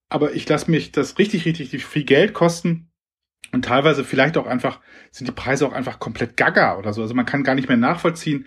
Aber 0.09 0.33
ich 0.33 0.49
lasse 0.49 0.71
mich 0.71 0.91
das 0.91 1.19
richtig, 1.19 1.45
richtig 1.45 1.85
viel 1.85 2.03
Geld 2.03 2.33
kosten. 2.33 2.87
Und 3.53 3.65
teilweise 3.65 4.03
vielleicht 4.03 4.37
auch 4.37 4.47
einfach, 4.47 4.79
sind 5.11 5.27
die 5.27 5.33
Preise 5.33 5.67
auch 5.67 5.73
einfach 5.73 5.99
komplett 5.99 6.37
gaga 6.37 6.77
oder 6.77 6.93
so. 6.93 7.01
Also 7.01 7.13
man 7.13 7.25
kann 7.25 7.43
gar 7.43 7.53
nicht 7.55 7.67
mehr 7.67 7.77
nachvollziehen, 7.77 8.45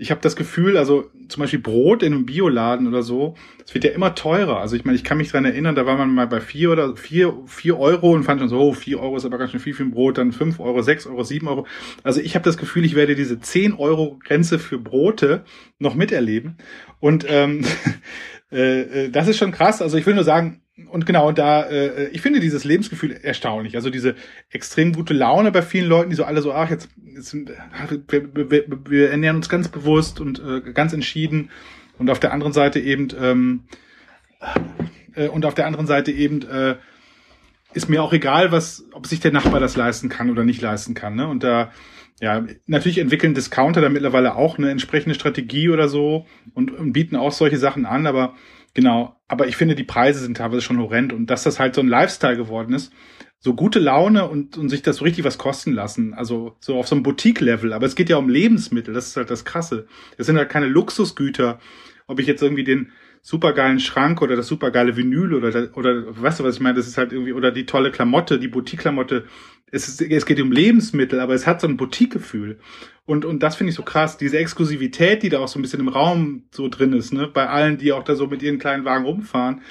ich 0.00 0.10
habe 0.10 0.22
das 0.22 0.34
Gefühl, 0.34 0.78
also 0.78 1.10
zum 1.28 1.42
Beispiel 1.42 1.58
Brot 1.58 2.02
in 2.02 2.14
einem 2.14 2.24
Bioladen 2.24 2.88
oder 2.88 3.02
so, 3.02 3.34
das 3.58 3.74
wird 3.74 3.84
ja 3.84 3.90
immer 3.90 4.14
teurer. 4.14 4.58
Also 4.58 4.74
ich 4.74 4.86
meine, 4.86 4.96
ich 4.96 5.04
kann 5.04 5.18
mich 5.18 5.30
dran 5.30 5.44
erinnern, 5.44 5.74
da 5.74 5.84
war 5.84 5.98
man 5.98 6.14
mal 6.14 6.26
bei 6.26 6.40
vier 6.40 6.72
oder 6.72 6.96
vier, 6.96 7.34
vier 7.44 7.78
Euro 7.78 8.12
und 8.12 8.22
fand 8.22 8.40
schon 8.40 8.48
so, 8.48 8.58
oh, 8.58 8.72
vier 8.72 8.98
Euro 8.98 9.18
ist 9.18 9.26
aber 9.26 9.36
ganz 9.36 9.50
schön 9.50 9.60
viel 9.60 9.74
für 9.74 9.82
ein 9.82 9.90
Brot, 9.90 10.16
dann 10.16 10.32
fünf 10.32 10.58
Euro, 10.58 10.80
sechs 10.80 11.06
Euro, 11.06 11.22
sieben 11.22 11.48
Euro. 11.48 11.66
Also 12.02 12.22
ich 12.22 12.34
habe 12.34 12.46
das 12.46 12.56
Gefühl, 12.56 12.86
ich 12.86 12.94
werde 12.94 13.14
diese 13.14 13.40
zehn 13.40 13.74
Euro 13.74 14.18
Grenze 14.24 14.58
für 14.58 14.78
Brote 14.78 15.44
noch 15.78 15.94
miterleben. 15.94 16.56
Und 16.98 17.26
ähm, 17.28 17.60
äh, 18.50 18.80
äh, 18.80 19.10
das 19.10 19.28
ist 19.28 19.36
schon 19.36 19.52
krass. 19.52 19.82
Also 19.82 19.98
ich 19.98 20.06
will 20.06 20.14
nur 20.14 20.24
sagen, 20.24 20.62
und 20.88 21.06
genau, 21.06 21.28
und 21.28 21.38
da, 21.38 21.62
äh, 21.62 22.08
ich 22.08 22.20
finde 22.20 22.40
dieses 22.40 22.64
Lebensgefühl 22.64 23.12
erstaunlich. 23.12 23.76
Also 23.76 23.90
diese 23.90 24.14
extrem 24.50 24.92
gute 24.92 25.14
Laune 25.14 25.52
bei 25.52 25.62
vielen 25.62 25.88
Leuten, 25.88 26.10
die 26.10 26.16
so 26.16 26.24
alle 26.24 26.42
so, 26.42 26.52
ach, 26.52 26.70
jetzt, 26.70 26.88
jetzt 27.14 27.34
wir, 27.34 28.50
wir, 28.50 28.64
wir 28.88 29.10
ernähren 29.10 29.36
uns 29.36 29.48
ganz 29.48 29.68
bewusst 29.68 30.20
und 30.20 30.40
äh, 30.40 30.72
ganz 30.72 30.92
entschieden. 30.92 31.50
Und 31.98 32.10
auf 32.10 32.20
der 32.20 32.32
anderen 32.32 32.52
Seite 32.52 32.80
eben, 32.80 33.08
ähm, 33.20 33.64
äh, 35.14 35.28
und 35.28 35.44
auf 35.44 35.54
der 35.54 35.66
anderen 35.66 35.86
Seite 35.86 36.12
eben, 36.12 36.42
äh, 36.42 36.76
ist 37.72 37.88
mir 37.88 38.02
auch 38.02 38.12
egal, 38.12 38.52
was, 38.52 38.84
ob 38.92 39.06
sich 39.06 39.20
der 39.20 39.32
Nachbar 39.32 39.60
das 39.60 39.76
leisten 39.76 40.08
kann 40.08 40.30
oder 40.30 40.44
nicht 40.44 40.60
leisten 40.60 40.94
kann. 40.94 41.14
Ne? 41.14 41.28
Und 41.28 41.44
da, 41.44 41.70
ja, 42.20 42.44
natürlich 42.66 42.98
entwickeln 42.98 43.34
Discounter 43.34 43.80
da 43.80 43.88
mittlerweile 43.88 44.34
auch 44.34 44.58
eine 44.58 44.70
entsprechende 44.70 45.14
Strategie 45.14 45.70
oder 45.70 45.88
so 45.88 46.26
und, 46.54 46.70
und 46.72 46.92
bieten 46.92 47.16
auch 47.16 47.32
solche 47.32 47.58
Sachen 47.58 47.86
an, 47.86 48.06
aber 48.06 48.34
Genau, 48.74 49.16
aber 49.26 49.48
ich 49.48 49.56
finde, 49.56 49.74
die 49.74 49.84
Preise 49.84 50.20
sind 50.20 50.36
teilweise 50.36 50.62
schon 50.62 50.78
horrend. 50.78 51.12
Und 51.12 51.26
dass 51.26 51.42
das 51.42 51.58
halt 51.58 51.74
so 51.74 51.80
ein 51.80 51.88
Lifestyle 51.88 52.36
geworden 52.36 52.72
ist, 52.72 52.92
so 53.38 53.54
gute 53.54 53.78
Laune 53.78 54.28
und, 54.28 54.58
und 54.58 54.68
sich 54.68 54.82
das 54.82 54.96
so 54.96 55.04
richtig 55.04 55.24
was 55.24 55.38
kosten 55.38 55.72
lassen, 55.72 56.12
also 56.12 56.56
so 56.60 56.76
auf 56.76 56.86
so 56.86 56.94
einem 56.94 57.02
Boutique-Level, 57.02 57.72
aber 57.72 57.86
es 57.86 57.94
geht 57.96 58.10
ja 58.10 58.18
um 58.18 58.28
Lebensmittel, 58.28 58.92
das 58.92 59.08
ist 59.08 59.16
halt 59.16 59.30
das 59.30 59.46
Krasse. 59.46 59.86
Es 60.18 60.26
sind 60.26 60.36
halt 60.36 60.50
keine 60.50 60.66
Luxusgüter, 60.66 61.58
ob 62.06 62.20
ich 62.20 62.26
jetzt 62.26 62.42
irgendwie 62.42 62.64
den 62.64 62.92
supergeilen 63.22 63.80
Schrank 63.80 64.22
oder 64.22 64.36
das 64.36 64.46
supergeile 64.46 64.96
Vinyl 64.96 65.34
oder, 65.34 65.76
oder 65.76 66.22
weißt 66.22 66.40
du, 66.40 66.44
was 66.44 66.54
ich 66.54 66.60
meine, 66.60 66.76
das 66.76 66.86
ist 66.86 66.96
halt 66.96 67.12
irgendwie, 67.12 67.32
oder 67.32 67.50
die 67.50 67.66
tolle 67.66 67.90
Klamotte, 67.90 68.38
die 68.38 68.48
Boutique-Klamotte, 68.48 69.26
es, 69.70 69.88
ist, 69.88 70.00
es 70.00 70.26
geht 70.26 70.40
um 70.40 70.52
Lebensmittel, 70.52 71.20
aber 71.20 71.34
es 71.34 71.46
hat 71.46 71.60
so 71.60 71.68
ein 71.68 71.76
Boutique-Gefühl. 71.76 72.58
Und, 73.04 73.24
und 73.24 73.42
das 73.42 73.56
finde 73.56 73.70
ich 73.70 73.76
so 73.76 73.82
krass, 73.82 74.16
diese 74.16 74.38
Exklusivität, 74.38 75.22
die 75.22 75.28
da 75.28 75.40
auch 75.40 75.48
so 75.48 75.58
ein 75.58 75.62
bisschen 75.62 75.80
im 75.80 75.88
Raum 75.88 76.44
so 76.50 76.68
drin 76.68 76.92
ist, 76.92 77.12
ne, 77.12 77.28
bei 77.28 77.48
allen, 77.48 77.76
die 77.76 77.92
auch 77.92 78.04
da 78.04 78.14
so 78.14 78.26
mit 78.26 78.42
ihren 78.42 78.58
kleinen 78.58 78.84
Wagen 78.84 79.04
rumfahren. 79.04 79.62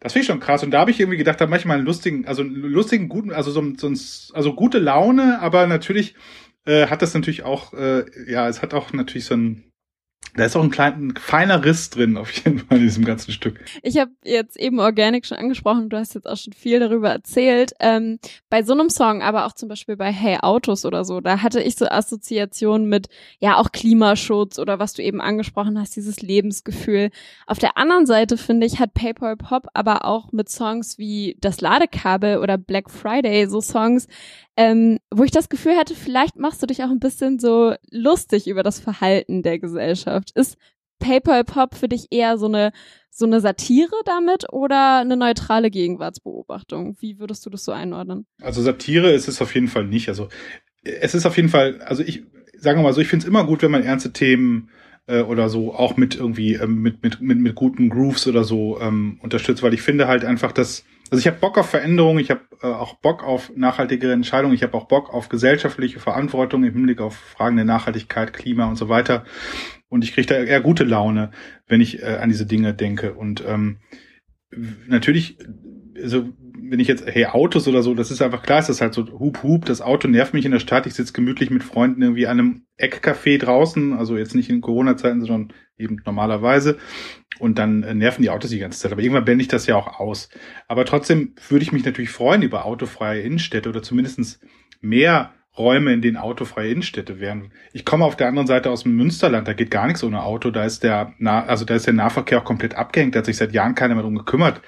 Das 0.00 0.12
finde 0.12 0.22
ich 0.22 0.26
schon 0.26 0.40
krass. 0.40 0.64
Und 0.64 0.72
da 0.72 0.80
habe 0.80 0.90
ich 0.90 0.98
irgendwie 0.98 1.18
gedacht, 1.18 1.40
da 1.40 1.46
manchmal 1.46 1.78
einen 1.78 1.86
lustigen, 1.86 2.26
also 2.26 2.42
einen 2.42 2.56
lustigen, 2.56 3.08
guten, 3.08 3.32
also 3.32 3.50
so, 3.52 3.62
so 3.76 3.88
also 4.34 4.54
gute 4.54 4.78
Laune, 4.78 5.40
aber 5.40 5.66
natürlich 5.66 6.14
äh, 6.66 6.88
hat 6.88 7.02
das 7.02 7.14
natürlich 7.14 7.44
auch, 7.44 7.72
äh, 7.72 8.04
ja, 8.30 8.48
es 8.48 8.62
hat 8.62 8.74
auch 8.74 8.92
natürlich 8.92 9.24
so 9.24 9.34
ein, 9.34 9.71
da 10.34 10.46
ist 10.46 10.56
auch 10.56 10.62
ein 10.62 10.70
kleiner, 10.70 11.12
feiner 11.20 11.62
Riss 11.62 11.90
drin, 11.90 12.16
auf 12.16 12.32
jeden 12.32 12.60
Fall, 12.60 12.78
in 12.78 12.84
diesem 12.84 13.04
ganzen 13.04 13.32
Stück. 13.32 13.60
Ich 13.82 13.98
habe 13.98 14.12
jetzt 14.24 14.56
eben 14.56 14.80
Organic 14.80 15.26
schon 15.26 15.36
angesprochen, 15.36 15.90
du 15.90 15.98
hast 15.98 16.14
jetzt 16.14 16.26
auch 16.26 16.38
schon 16.38 16.54
viel 16.54 16.80
darüber 16.80 17.10
erzählt. 17.10 17.72
Ähm, 17.80 18.18
bei 18.48 18.62
so 18.62 18.72
einem 18.72 18.88
Song, 18.88 19.20
aber 19.20 19.44
auch 19.44 19.52
zum 19.52 19.68
Beispiel 19.68 19.96
bei 19.96 20.10
Hey 20.10 20.38
Autos 20.40 20.86
oder 20.86 21.04
so, 21.04 21.20
da 21.20 21.42
hatte 21.42 21.60
ich 21.60 21.76
so 21.76 21.86
Assoziationen 21.86 22.88
mit, 22.88 23.08
ja, 23.40 23.56
auch 23.56 23.72
Klimaschutz 23.72 24.58
oder 24.58 24.78
was 24.78 24.94
du 24.94 25.02
eben 25.02 25.20
angesprochen 25.20 25.78
hast, 25.78 25.96
dieses 25.96 26.22
Lebensgefühl. 26.22 27.10
Auf 27.46 27.58
der 27.58 27.76
anderen 27.76 28.06
Seite, 28.06 28.38
finde 28.38 28.66
ich, 28.66 28.80
hat 28.80 28.94
PayPal 28.94 29.36
Pop 29.36 29.66
aber 29.74 30.06
auch 30.06 30.32
mit 30.32 30.48
Songs 30.48 30.96
wie 30.96 31.36
Das 31.40 31.60
Ladekabel 31.60 32.38
oder 32.38 32.56
Black 32.56 32.90
Friday 32.90 33.46
so 33.48 33.60
Songs, 33.60 34.08
ähm, 34.56 34.98
wo 35.10 35.24
ich 35.24 35.30
das 35.30 35.48
Gefühl 35.48 35.76
hatte, 35.76 35.94
vielleicht 35.94 36.36
machst 36.36 36.62
du 36.62 36.66
dich 36.66 36.82
auch 36.84 36.90
ein 36.90 37.00
bisschen 37.00 37.38
so 37.38 37.74
lustig 37.90 38.46
über 38.46 38.62
das 38.62 38.80
Verhalten 38.80 39.42
der 39.42 39.58
Gesellschaft. 39.58 40.11
Ist 40.34 40.56
PayPal 40.98 41.44
Pop 41.44 41.74
für 41.74 41.88
dich 41.88 42.06
eher 42.10 42.38
so 42.38 42.46
eine 42.46 42.72
so 43.14 43.26
eine 43.26 43.40
Satire 43.40 43.94
damit 44.06 44.50
oder 44.52 45.00
eine 45.00 45.16
neutrale 45.16 45.70
Gegenwartsbeobachtung? 45.70 46.96
Wie 47.00 47.18
würdest 47.18 47.44
du 47.44 47.50
das 47.50 47.64
so 47.64 47.72
einordnen? 47.72 48.26
Also 48.40 48.62
Satire 48.62 49.12
ist 49.12 49.28
es 49.28 49.42
auf 49.42 49.54
jeden 49.54 49.68
Fall 49.68 49.84
nicht. 49.84 50.08
Also 50.08 50.28
es 50.82 51.14
ist 51.14 51.26
auf 51.26 51.36
jeden 51.36 51.50
Fall, 51.50 51.82
also 51.82 52.02
ich 52.02 52.22
sagen 52.56 52.82
mal 52.82 52.94
so, 52.94 53.02
ich 53.02 53.08
finde 53.08 53.24
es 53.24 53.28
immer 53.28 53.44
gut, 53.44 53.62
wenn 53.62 53.70
man 53.70 53.82
ernste 53.82 54.12
Themen 54.12 54.70
äh, 55.06 55.20
oder 55.20 55.50
so 55.50 55.74
auch 55.74 55.98
mit 55.98 56.16
irgendwie 56.16 56.54
ähm, 56.54 56.80
mit, 56.80 57.02
mit, 57.02 57.20
mit, 57.20 57.38
mit 57.38 57.54
guten 57.54 57.90
Grooves 57.90 58.26
oder 58.26 58.44
so 58.44 58.80
ähm, 58.80 59.18
unterstützt, 59.20 59.62
weil 59.62 59.74
ich 59.74 59.82
finde 59.82 60.08
halt 60.08 60.24
einfach, 60.24 60.52
dass 60.52 60.84
also 61.12 61.20
ich 61.20 61.26
habe 61.26 61.36
Bock 61.36 61.58
auf 61.58 61.68
Veränderung, 61.68 62.18
ich 62.18 62.30
habe 62.30 62.40
äh, 62.62 62.66
auch 62.68 62.94
Bock 62.94 63.22
auf 63.22 63.52
nachhaltige 63.54 64.10
Entscheidungen, 64.10 64.54
ich 64.54 64.62
habe 64.62 64.74
auch 64.78 64.88
Bock 64.88 65.12
auf 65.12 65.28
gesellschaftliche 65.28 66.00
Verantwortung 66.00 66.64
im 66.64 66.72
Hinblick 66.72 67.02
auf 67.02 67.14
Fragen 67.14 67.56
der 67.56 67.66
Nachhaltigkeit, 67.66 68.32
Klima 68.32 68.64
und 68.64 68.76
so 68.76 68.88
weiter. 68.88 69.26
Und 69.90 70.04
ich 70.04 70.14
kriege 70.14 70.26
da 70.26 70.36
eher 70.36 70.62
gute 70.62 70.84
Laune, 70.84 71.30
wenn 71.66 71.82
ich 71.82 72.02
äh, 72.02 72.16
an 72.16 72.30
diese 72.30 72.46
Dinge 72.46 72.72
denke. 72.72 73.12
Und 73.12 73.44
ähm, 73.46 73.76
natürlich, 74.86 75.38
also 76.00 76.28
wenn 76.72 76.80
ich 76.80 76.88
jetzt, 76.88 77.04
hey, 77.06 77.26
Autos 77.26 77.68
oder 77.68 77.82
so, 77.82 77.94
das 77.94 78.10
ist 78.10 78.22
einfach 78.22 78.42
klar, 78.42 78.58
ist 78.58 78.68
das 78.68 78.80
halt 78.80 78.94
so 78.94 79.06
hup 79.18 79.42
hup, 79.42 79.66
das 79.66 79.82
Auto 79.82 80.08
nervt 80.08 80.32
mich 80.32 80.46
in 80.46 80.52
der 80.52 80.58
Stadt, 80.58 80.86
ich 80.86 80.94
sitze 80.94 81.12
gemütlich 81.12 81.50
mit 81.50 81.62
Freunden 81.62 82.00
irgendwie 82.00 82.26
an 82.26 82.38
einem 82.38 82.62
Eckcafé 82.78 83.38
draußen, 83.38 83.92
also 83.92 84.16
jetzt 84.16 84.34
nicht 84.34 84.48
in 84.48 84.60
Corona-Zeiten, 84.62 85.20
sondern 85.20 85.52
eben 85.76 86.00
normalerweise. 86.04 86.78
Und 87.38 87.58
dann 87.58 87.82
äh, 87.82 87.94
nerven 87.94 88.22
die 88.22 88.30
Autos 88.30 88.50
die 88.50 88.58
ganze 88.58 88.78
Zeit. 88.78 88.92
Aber 88.92 89.02
irgendwann 89.02 89.24
blende 89.24 89.42
ich 89.42 89.48
das 89.48 89.66
ja 89.66 89.76
auch 89.76 90.00
aus. 90.00 90.28
Aber 90.68 90.84
trotzdem 90.84 91.34
würde 91.48 91.62
ich 91.62 91.72
mich 91.72 91.84
natürlich 91.84 92.10
freuen 92.10 92.42
über 92.42 92.64
autofreie 92.64 93.22
Innenstädte 93.22 93.68
oder 93.68 93.82
zumindestens 93.82 94.38
mehr 94.80 95.34
Räume, 95.58 95.92
in 95.92 96.00
denen 96.00 96.16
autofreie 96.16 96.70
Innenstädte 96.70 97.20
wären. 97.20 97.52
Ich 97.72 97.84
komme 97.84 98.04
auf 98.04 98.16
der 98.16 98.28
anderen 98.28 98.46
Seite 98.46 98.70
aus 98.70 98.84
dem 98.84 98.96
Münsterland, 98.96 99.46
da 99.46 99.52
geht 99.52 99.70
gar 99.70 99.86
nichts 99.86 100.02
ohne 100.02 100.22
Auto, 100.22 100.50
da 100.50 100.64
ist 100.64 100.82
der, 100.82 101.12
also 101.20 101.64
da 101.64 101.74
ist 101.74 101.86
der 101.86 101.94
Nahverkehr 101.94 102.38
auch 102.38 102.44
komplett 102.44 102.74
abgehängt, 102.74 103.14
da 103.14 103.18
hat 103.18 103.26
sich 103.26 103.36
seit 103.36 103.52
Jahren 103.52 103.74
keiner 103.74 103.94
mehr 103.94 104.02
drum 104.02 104.16
gekümmert 104.16 104.62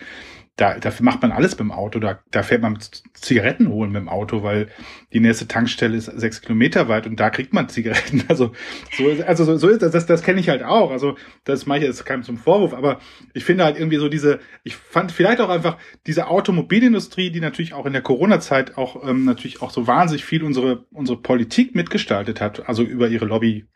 da, 0.57 0.79
dafür 0.79 1.05
macht 1.05 1.21
man 1.21 1.33
alles 1.33 1.57
dem 1.57 1.73
Auto. 1.73 1.99
Da, 1.99 2.21
da 2.31 2.45
fährt 2.45 2.63
man 2.63 2.79
Zigaretten 3.15 3.69
holen 3.69 3.91
mit 3.91 4.01
dem 4.01 4.09
Auto, 4.09 4.45
weil 4.45 4.69
die 5.13 5.19
nächste 5.19 5.49
Tankstelle 5.49 5.97
ist 5.97 6.07
sechs 6.07 6.41
Kilometer 6.43 6.89
weit 6.89 7.07
und 7.07 7.19
da 7.19 7.31
kriegt 7.31 7.53
man 7.53 7.69
Zigaretten. 7.69 8.25
Also 8.35 8.53
so, 8.97 9.05
also 9.27 9.45
so, 9.45 9.57
so 9.57 9.69
ist 9.69 9.83
das, 9.83 9.93
das, 9.93 10.07
das 10.07 10.23
kenne 10.23 10.41
ich 10.41 10.49
halt 10.49 10.63
auch. 10.63 10.91
Also 10.91 11.17
das 11.45 11.67
mache 11.67 11.79
ich 11.79 11.85
jetzt 11.85 12.05
keinem 12.07 12.23
zum 12.23 12.37
Vorwurf, 12.37 12.73
aber 12.73 13.01
ich 13.33 13.45
finde 13.45 13.65
halt 13.65 13.79
irgendwie 13.79 13.99
so 13.99 14.09
diese, 14.09 14.41
ich 14.63 14.77
fand 14.77 15.13
vielleicht 15.13 15.41
auch 15.41 15.51
einfach 15.51 15.77
diese 16.07 16.29
Automobilindustrie, 16.29 17.31
die 17.31 17.41
natürlich 17.41 17.75
auch 17.75 17.87
in 17.87 17.93
der 17.93 18.03
Corona-Zeit 18.03 18.77
auch 18.77 19.07
ähm, 19.07 19.25
natürlich 19.25 19.63
auch 19.63 19.71
so 19.71 19.87
wahnsinnig 19.87 20.25
viel 20.25 20.43
unsere 20.43 20.87
unsere 20.91 21.21
Politik 21.21 21.75
mitgestaltet 21.75 22.41
hat, 22.41 22.69
also 22.69 22.83
über 22.83 23.09
ihre 23.09 23.27
Lobby 23.27 23.67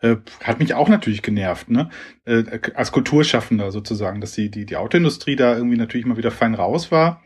äh, 0.00 0.16
hat 0.42 0.58
mich 0.58 0.74
auch 0.74 0.88
natürlich 0.88 1.22
genervt, 1.22 1.70
ne? 1.70 1.90
Äh, 2.24 2.44
als 2.74 2.92
Kulturschaffender 2.92 3.70
sozusagen, 3.70 4.20
dass 4.20 4.32
die, 4.32 4.50
die, 4.50 4.66
die 4.66 4.76
Autoindustrie 4.76 5.36
da 5.36 5.56
irgendwie 5.56 5.76
natürlich 5.76 6.06
mal 6.06 6.16
wieder 6.16 6.30
fein 6.30 6.54
raus 6.54 6.90
war. 6.90 7.22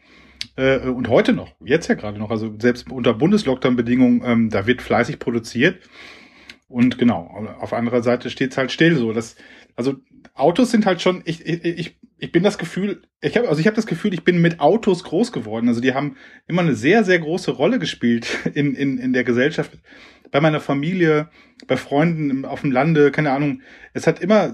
Äh, 0.56 0.78
und 0.88 1.08
heute 1.08 1.32
noch, 1.32 1.54
jetzt 1.64 1.88
ja 1.88 1.94
gerade 1.94 2.18
noch, 2.18 2.30
also 2.30 2.54
selbst 2.58 2.90
unter 2.90 3.14
Bundeslockdown-Bedingungen, 3.14 4.22
ähm, 4.24 4.50
da 4.50 4.66
wird 4.66 4.82
fleißig 4.82 5.18
produziert. 5.18 5.80
Und 6.68 6.98
genau, 6.98 7.46
auf 7.60 7.72
anderer 7.72 8.02
Seite 8.02 8.28
steht's 8.28 8.56
halt 8.56 8.72
still 8.72 8.96
so. 8.96 9.12
Das, 9.12 9.36
also 9.76 9.96
Autos 10.34 10.70
sind 10.70 10.84
halt 10.84 11.00
schon, 11.00 11.22
ich, 11.24 11.46
ich, 11.46 11.96
ich 12.18 12.32
bin 12.32 12.42
das 12.42 12.58
Gefühl, 12.58 13.02
ich 13.20 13.36
habe 13.36 13.48
also 13.48 13.60
ich 13.60 13.66
habe 13.66 13.76
das 13.76 13.86
Gefühl, 13.86 14.14
ich 14.14 14.24
bin 14.24 14.40
mit 14.40 14.58
Autos 14.60 15.04
groß 15.04 15.32
geworden. 15.32 15.68
Also 15.68 15.80
die 15.80 15.94
haben 15.94 16.16
immer 16.48 16.62
eine 16.62 16.74
sehr, 16.74 17.04
sehr 17.04 17.18
große 17.18 17.52
Rolle 17.52 17.78
gespielt 17.78 18.26
in, 18.54 18.74
in, 18.74 18.98
in 18.98 19.12
der 19.12 19.24
Gesellschaft 19.24 19.72
bei 20.30 20.40
meiner 20.40 20.60
Familie, 20.60 21.28
bei 21.66 21.76
Freunden 21.76 22.44
auf 22.44 22.62
dem 22.62 22.72
Lande, 22.72 23.10
keine 23.10 23.32
Ahnung. 23.32 23.62
Es 23.92 24.06
hat 24.06 24.20
immer, 24.20 24.52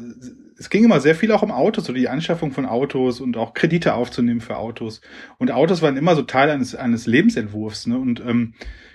es 0.59 0.71
ging 0.71 0.85
immer 0.85 1.01
sehr 1.01 1.15
viel 1.15 1.33
auch 1.33 1.43
um 1.43 1.51
Autos, 1.51 1.85
so 1.85 1.93
die 1.93 2.09
Anschaffung 2.09 2.53
von 2.53 2.67
Autos 2.67 3.21
und 3.21 3.37
auch 3.37 3.55
Kredite 3.55 3.95
aufzunehmen 3.95 4.41
für 4.41 4.57
Autos. 4.57 5.01
Und 5.39 5.51
Autos 5.51 5.83
waren 5.83 5.97
immer 5.97 6.15
so 6.15 6.23
Teil 6.23 6.51
eines, 6.51 6.75
eines 6.75 7.07
Lebensentwurfs. 7.07 7.87
Ne? 7.87 7.99
Und 7.99 8.21
ähm, 8.21 8.55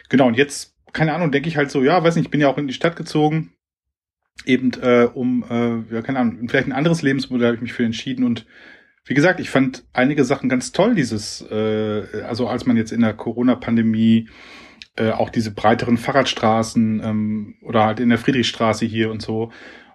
genau, 0.10 0.28
und 0.28 0.38
jetzt, 0.38 0.76
keine 0.94 1.14
Ahnung, 1.14 1.32
denke 1.32 1.50
ich 1.50 1.58
halt 1.58 1.72
so, 1.72 1.84
ja, 1.84 2.04
weiß 2.04 2.16
nicht, 2.16 2.26
ich 2.26 2.32
bin 2.32 2.42
ja 2.42 2.48
auch 2.48 2.58
in 2.58 2.68
die 2.68 2.74
Stadt 2.74 2.96
gezogen, 2.96 3.54
eben 4.46 4.72
äh, 4.82 5.10
um, 5.14 5.44
äh, 5.50 5.94
ja, 5.94 6.02
keine 6.02 6.20
Ahnung, 6.20 6.48
vielleicht 6.48 6.68
ein 6.68 6.74
anderes 6.74 7.02
Lebensmodell 7.02 7.48
habe 7.48 7.56
ich 7.56 7.62
mich 7.62 7.74
für 7.74 7.84
entschieden 7.84 8.24
und 8.24 8.46
wie 9.08 9.14
gesagt, 9.14 9.40
ich 9.40 9.50
fand 9.50 9.86
einige 9.94 10.26
Sachen 10.26 10.50
ganz 10.50 10.74
toll, 10.74 10.94
dieses, 10.94 11.42
äh, 11.50 12.24
also 12.28 12.50
als 12.50 12.66
man 12.66 12.76
jetzt 12.76 12.92
in 12.92 13.02
der 13.02 13.14
Corona-Pandemie 13.14 14.28
äh, 14.98 15.12
auch 15.12 15.30
diese 15.30 15.52
breiteren 15.52 15.98
Fahrradstraßen 15.98 17.02
ähm, 17.04 17.56
oder 17.62 17.86
halt 17.86 18.00
in 18.00 18.10
der 18.10 18.18
Friedrichstraße 18.18 18.86
hier 18.86 19.12
und 19.12 19.22
so. 19.22 19.52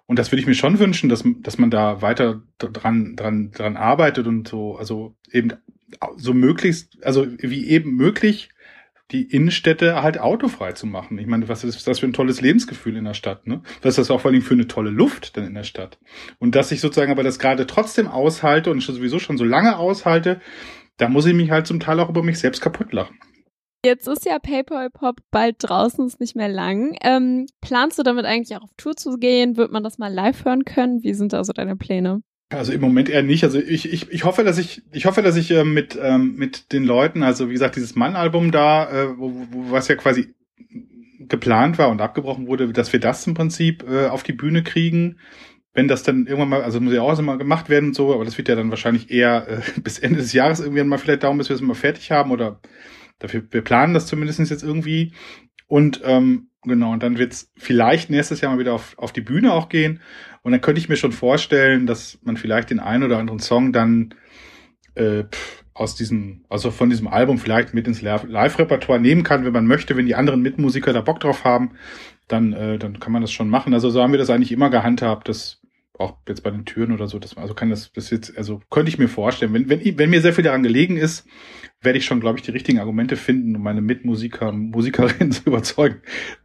Und 0.07 0.19
das 0.19 0.31
würde 0.31 0.41
ich 0.41 0.47
mir 0.47 0.55
schon 0.55 0.79
wünschen, 0.79 1.09
dass, 1.09 1.25
dass 1.41 1.59
man 1.59 1.71
da 1.71 2.03
weiter 2.03 2.43
dran, 2.59 3.17
dran, 3.17 3.51
dran 3.51 3.77
arbeitet 3.77 4.27
und 4.27 4.49
so, 4.49 4.77
also 4.77 5.15
eben 5.31 5.53
so 6.17 6.35
möglichst, 6.35 7.05
also 7.05 7.27
wie 7.39 7.69
eben 7.69 7.97
möglich, 7.97 8.51
die 9.11 9.23
Innenstädte 9.23 10.03
halt 10.03 10.19
autofrei 10.19 10.73
zu 10.73 10.87
machen. 10.87 11.19
Ich 11.19 11.27
meine, 11.27 11.49
was 11.49 11.65
ist 11.65 11.87
das 11.87 11.99
für 11.99 12.07
ein 12.07 12.15
tolles 12.15 12.41
Lebensgefühl 12.41 12.97
in 12.97 13.05
der 13.05 13.15
Stadt, 13.15 13.47
ne? 13.47 13.63
Was 13.83 13.91
ist 13.91 13.99
das 13.99 14.11
auch 14.11 14.23
vor 14.23 14.31
allem 14.31 14.43
für 14.43 14.55
eine 14.55 14.69
tolle 14.69 14.91
Luft 14.91 15.37
dann 15.37 15.45
in 15.45 15.55
der 15.55 15.65
Stadt? 15.65 15.99
Und 16.39 16.55
dass 16.55 16.73
ich 16.73 16.81
sozusagen 16.81 17.13
aber 17.13 17.23
das 17.23 17.39
gerade 17.39 17.67
trotzdem 17.67 18.09
aushalte 18.09 18.71
und 18.71 18.81
sowieso 18.81 19.19
schon 19.19 19.37
so 19.37 19.45
lange 19.45 19.77
aushalte, 19.77 20.41
da 20.97 21.09
muss 21.09 21.27
ich 21.27 21.35
mich 21.35 21.51
halt 21.51 21.67
zum 21.67 21.81
Teil 21.81 22.01
auch 22.01 22.09
über 22.09 22.23
mich 22.23 22.39
selbst 22.39 22.63
kaputt 22.63 22.93
lachen. 22.93 23.19
Jetzt 23.85 24.07
ist 24.07 24.25
ja 24.25 24.39
PayPal 24.39 24.91
Pop 24.91 25.17
bald 25.33 25.57
draußen, 25.59 26.07
ist 26.07 26.21
nicht 26.21 26.37
mehr 26.37 26.49
lang. 26.49 26.97
Ähm, 27.03 27.47
planst 27.61 27.99
du 27.99 28.05
damit 28.05 28.25
eigentlich 28.25 28.57
auch 28.57 28.63
auf 28.63 28.71
Tour 28.77 28.97
zu 28.97 29.17
gehen? 29.19 29.57
Wird 29.57 29.73
man 29.73 29.83
das 29.83 29.99
mal 29.99 30.13
live 30.13 30.45
hören 30.45 30.65
können? 30.65 31.03
Wie 31.03 31.15
sind 31.15 31.33
da 31.33 31.43
so 31.43 31.53
deine 31.53 31.75
Pläne? 31.75 32.23
Also 32.51 32.73
im 32.73 32.81
Moment 32.81 33.09
eher 33.09 33.25
nicht. 33.25 33.43
Also 33.43 33.59
ich, 33.59 33.93
ich, 33.93 34.11
ich 34.13 34.25
hoffe, 34.25 34.45
dass 34.45 34.59
ich, 34.59 34.83
ich 34.93 35.07
hoffe, 35.07 35.23
dass 35.23 35.37
ich 35.37 35.51
äh, 35.51 35.65
mit, 35.65 35.99
ähm, 36.01 36.37
mit 36.37 36.73
den 36.73 36.85
Leuten, 36.85 37.25
also 37.25 37.49
wie 37.49 37.55
gesagt, 37.55 37.75
dieses 37.75 37.97
Mann-Album 37.97 38.53
da, 38.53 38.89
äh, 38.89 39.19
wo, 39.19 39.33
wo, 39.51 39.73
was 39.73 39.89
ja 39.89 39.97
quasi 39.97 40.33
geplant 41.19 41.79
war 41.79 41.89
und 41.89 42.01
abgebrochen 42.01 42.47
wurde, 42.47 42.73
dass 42.73 42.93
wir 42.93 43.01
das 43.01 43.27
im 43.27 43.35
Prinzip 43.35 43.85
äh, 43.89 44.07
auf 44.07 44.23
die 44.23 44.33
Bühne 44.33 44.63
kriegen. 44.63 45.19
Wenn 45.75 45.89
das 45.89 46.05
dann 46.05 46.27
irgendwann 46.27 46.51
mal, 46.51 46.63
also 46.63 46.81
muss 46.81 46.93
ja 46.93 47.03
auch 47.03 47.19
immer 47.19 47.39
gemacht 47.39 47.69
werden 47.69 47.89
und 47.89 47.95
so, 47.95 48.13
aber 48.15 48.25
das 48.25 48.37
wird 48.37 48.49
ja 48.49 48.55
dann 48.55 48.71
wahrscheinlich 48.71 49.11
eher 49.11 49.49
äh, 49.49 49.61
bis 49.81 49.99
Ende 49.99 50.21
des 50.21 50.33
Jahres 50.33 50.61
irgendwann 50.61 50.87
mal 50.87 50.99
vielleicht 50.99 51.25
dauern, 51.25 51.39
bis 51.39 51.49
wir 51.49 51.57
es 51.57 51.63
mal 51.63 51.75
fertig 51.75 52.13
haben 52.13 52.31
oder 52.31 52.61
dafür, 53.23 53.43
wir 53.51 53.63
planen 53.63 53.95
das 53.95 54.07
zumindest 54.07 54.39
jetzt 54.51 54.63
irgendwie. 54.63 55.13
Und 55.67 56.01
ähm, 56.05 56.49
genau, 56.63 56.93
und 56.93 57.03
dann 57.03 57.19
wird 57.19 57.33
es 57.33 57.51
vielleicht 57.57 58.11
nächstes 58.11 58.41
Jahr 58.41 58.53
mal 58.53 58.59
wieder 58.59 58.75
auf, 58.75 58.99
auf 58.99 59.13
die 59.13 59.21
Bühne 59.21 59.53
auch 59.53 59.69
gehen. 59.69 60.01
Und 60.43 60.53
dann 60.53 60.61
könnte 60.61 60.81
ich 60.81 60.89
mir 60.89 60.97
schon 60.97 61.13
vorstellen, 61.13 61.87
dass 61.87 62.19
man 62.23 62.37
vielleicht 62.37 62.71
den 62.71 62.81
einen 62.81 63.05
oder 63.05 63.19
anderen 63.19 63.39
Song 63.39 63.73
dann 63.73 64.15
äh, 64.95 65.25
aus 65.75 65.95
diesem, 65.95 66.45
also 66.49 66.71
von 66.71 66.91
diesem 66.91 67.09
Album 67.09 67.39
vielleicht 67.39 67.73
mit 67.73 67.87
ins 67.87 68.03
Live-Repertoire 68.03 69.01
nehmen 69.01 69.23
kann, 69.23 69.45
wenn 69.45 69.53
man 69.53 69.67
möchte, 69.67 69.97
wenn 69.97 70.07
die 70.07 70.15
anderen 70.15 70.43
Mitmusiker 70.43 70.93
da 70.93 71.01
Bock 71.01 71.21
drauf 71.21 71.45
haben, 71.45 71.73
dann, 72.29 72.53
äh, 72.53 72.79
dann 72.79 73.01
kann 73.01 73.13
man 73.13 73.23
das 73.23 73.33
schon 73.33 73.49
machen. 73.49 73.73
Also 73.73 73.89
so 73.89 74.03
haben 74.03 74.13
wir 74.13 74.19
das 74.19 74.31
eigentlich 74.31 74.53
immer 74.53 74.69
gehandhabt, 74.69 75.29
dass 75.29 75.62
auch 76.03 76.17
jetzt 76.29 76.43
bei 76.43 76.51
den 76.51 76.65
Türen 76.65 76.93
oder 76.93 77.09
so, 77.09 77.19
dass 77.19 77.37
man, 77.37 77.43
also 77.43 77.55
kann 77.55 77.71
das, 77.71 77.93
das 77.93 78.11
jetzt, 78.11 78.37
also 78.37 78.61
könnte 78.71 78.91
ich 78.91 78.99
mir 78.99 79.09
vorstellen, 79.09 79.55
wenn, 79.55 79.69
wenn, 79.69 79.99
wenn 79.99 80.11
mir 80.11 80.21
sehr 80.21 80.33
viel 80.33 80.45
daran 80.45 80.63
gelegen 80.63 80.97
ist, 80.97 81.27
werde 81.81 81.99
ich 81.99 82.05
schon, 82.05 82.21
glaube 82.21 82.39
ich, 82.39 82.45
die 82.45 82.51
richtigen 82.51 82.79
Argumente 82.79 83.17
finden, 83.17 83.57
um 83.57 83.63
meine 83.63 83.81
Mitmusiker, 83.81 84.53
Musikerinnen 84.53 85.33
zu 85.33 85.43
überzeugen, 85.47 86.01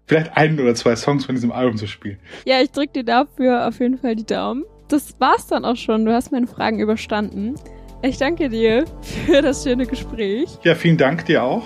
vielleicht 0.06 0.36
ein 0.36 0.60
oder 0.60 0.76
zwei 0.76 0.96
Songs 0.96 1.26
von 1.26 1.36
diesem 1.36 1.52
Album 1.52 1.78
zu 1.78 1.88
spielen. 1.88 2.20
Ja, 2.46 2.62
ich 2.62 2.72
drücke 2.72 2.94
dir 2.94 3.04
dafür 3.04 3.68
auf 3.68 3.80
jeden 3.80 3.98
Fall 3.98 4.16
die 4.16 4.26
Daumen. 4.26 4.64
Das 4.88 5.20
war's 5.20 5.48
dann 5.48 5.66
auch 5.66 5.76
schon. 5.76 6.06
Du 6.06 6.14
hast 6.14 6.32
meine 6.32 6.48
Fragen 6.48 6.80
überstanden. 6.80 7.56
Ich 8.02 8.18
danke 8.18 8.50
dir 8.50 8.86
für 9.26 9.42
das 9.42 9.64
schöne 9.64 9.86
Gespräch. 9.86 10.50
Ja, 10.64 10.76
vielen 10.76 10.98
Dank 10.98 11.26
dir 11.26 11.44
auch. 11.44 11.66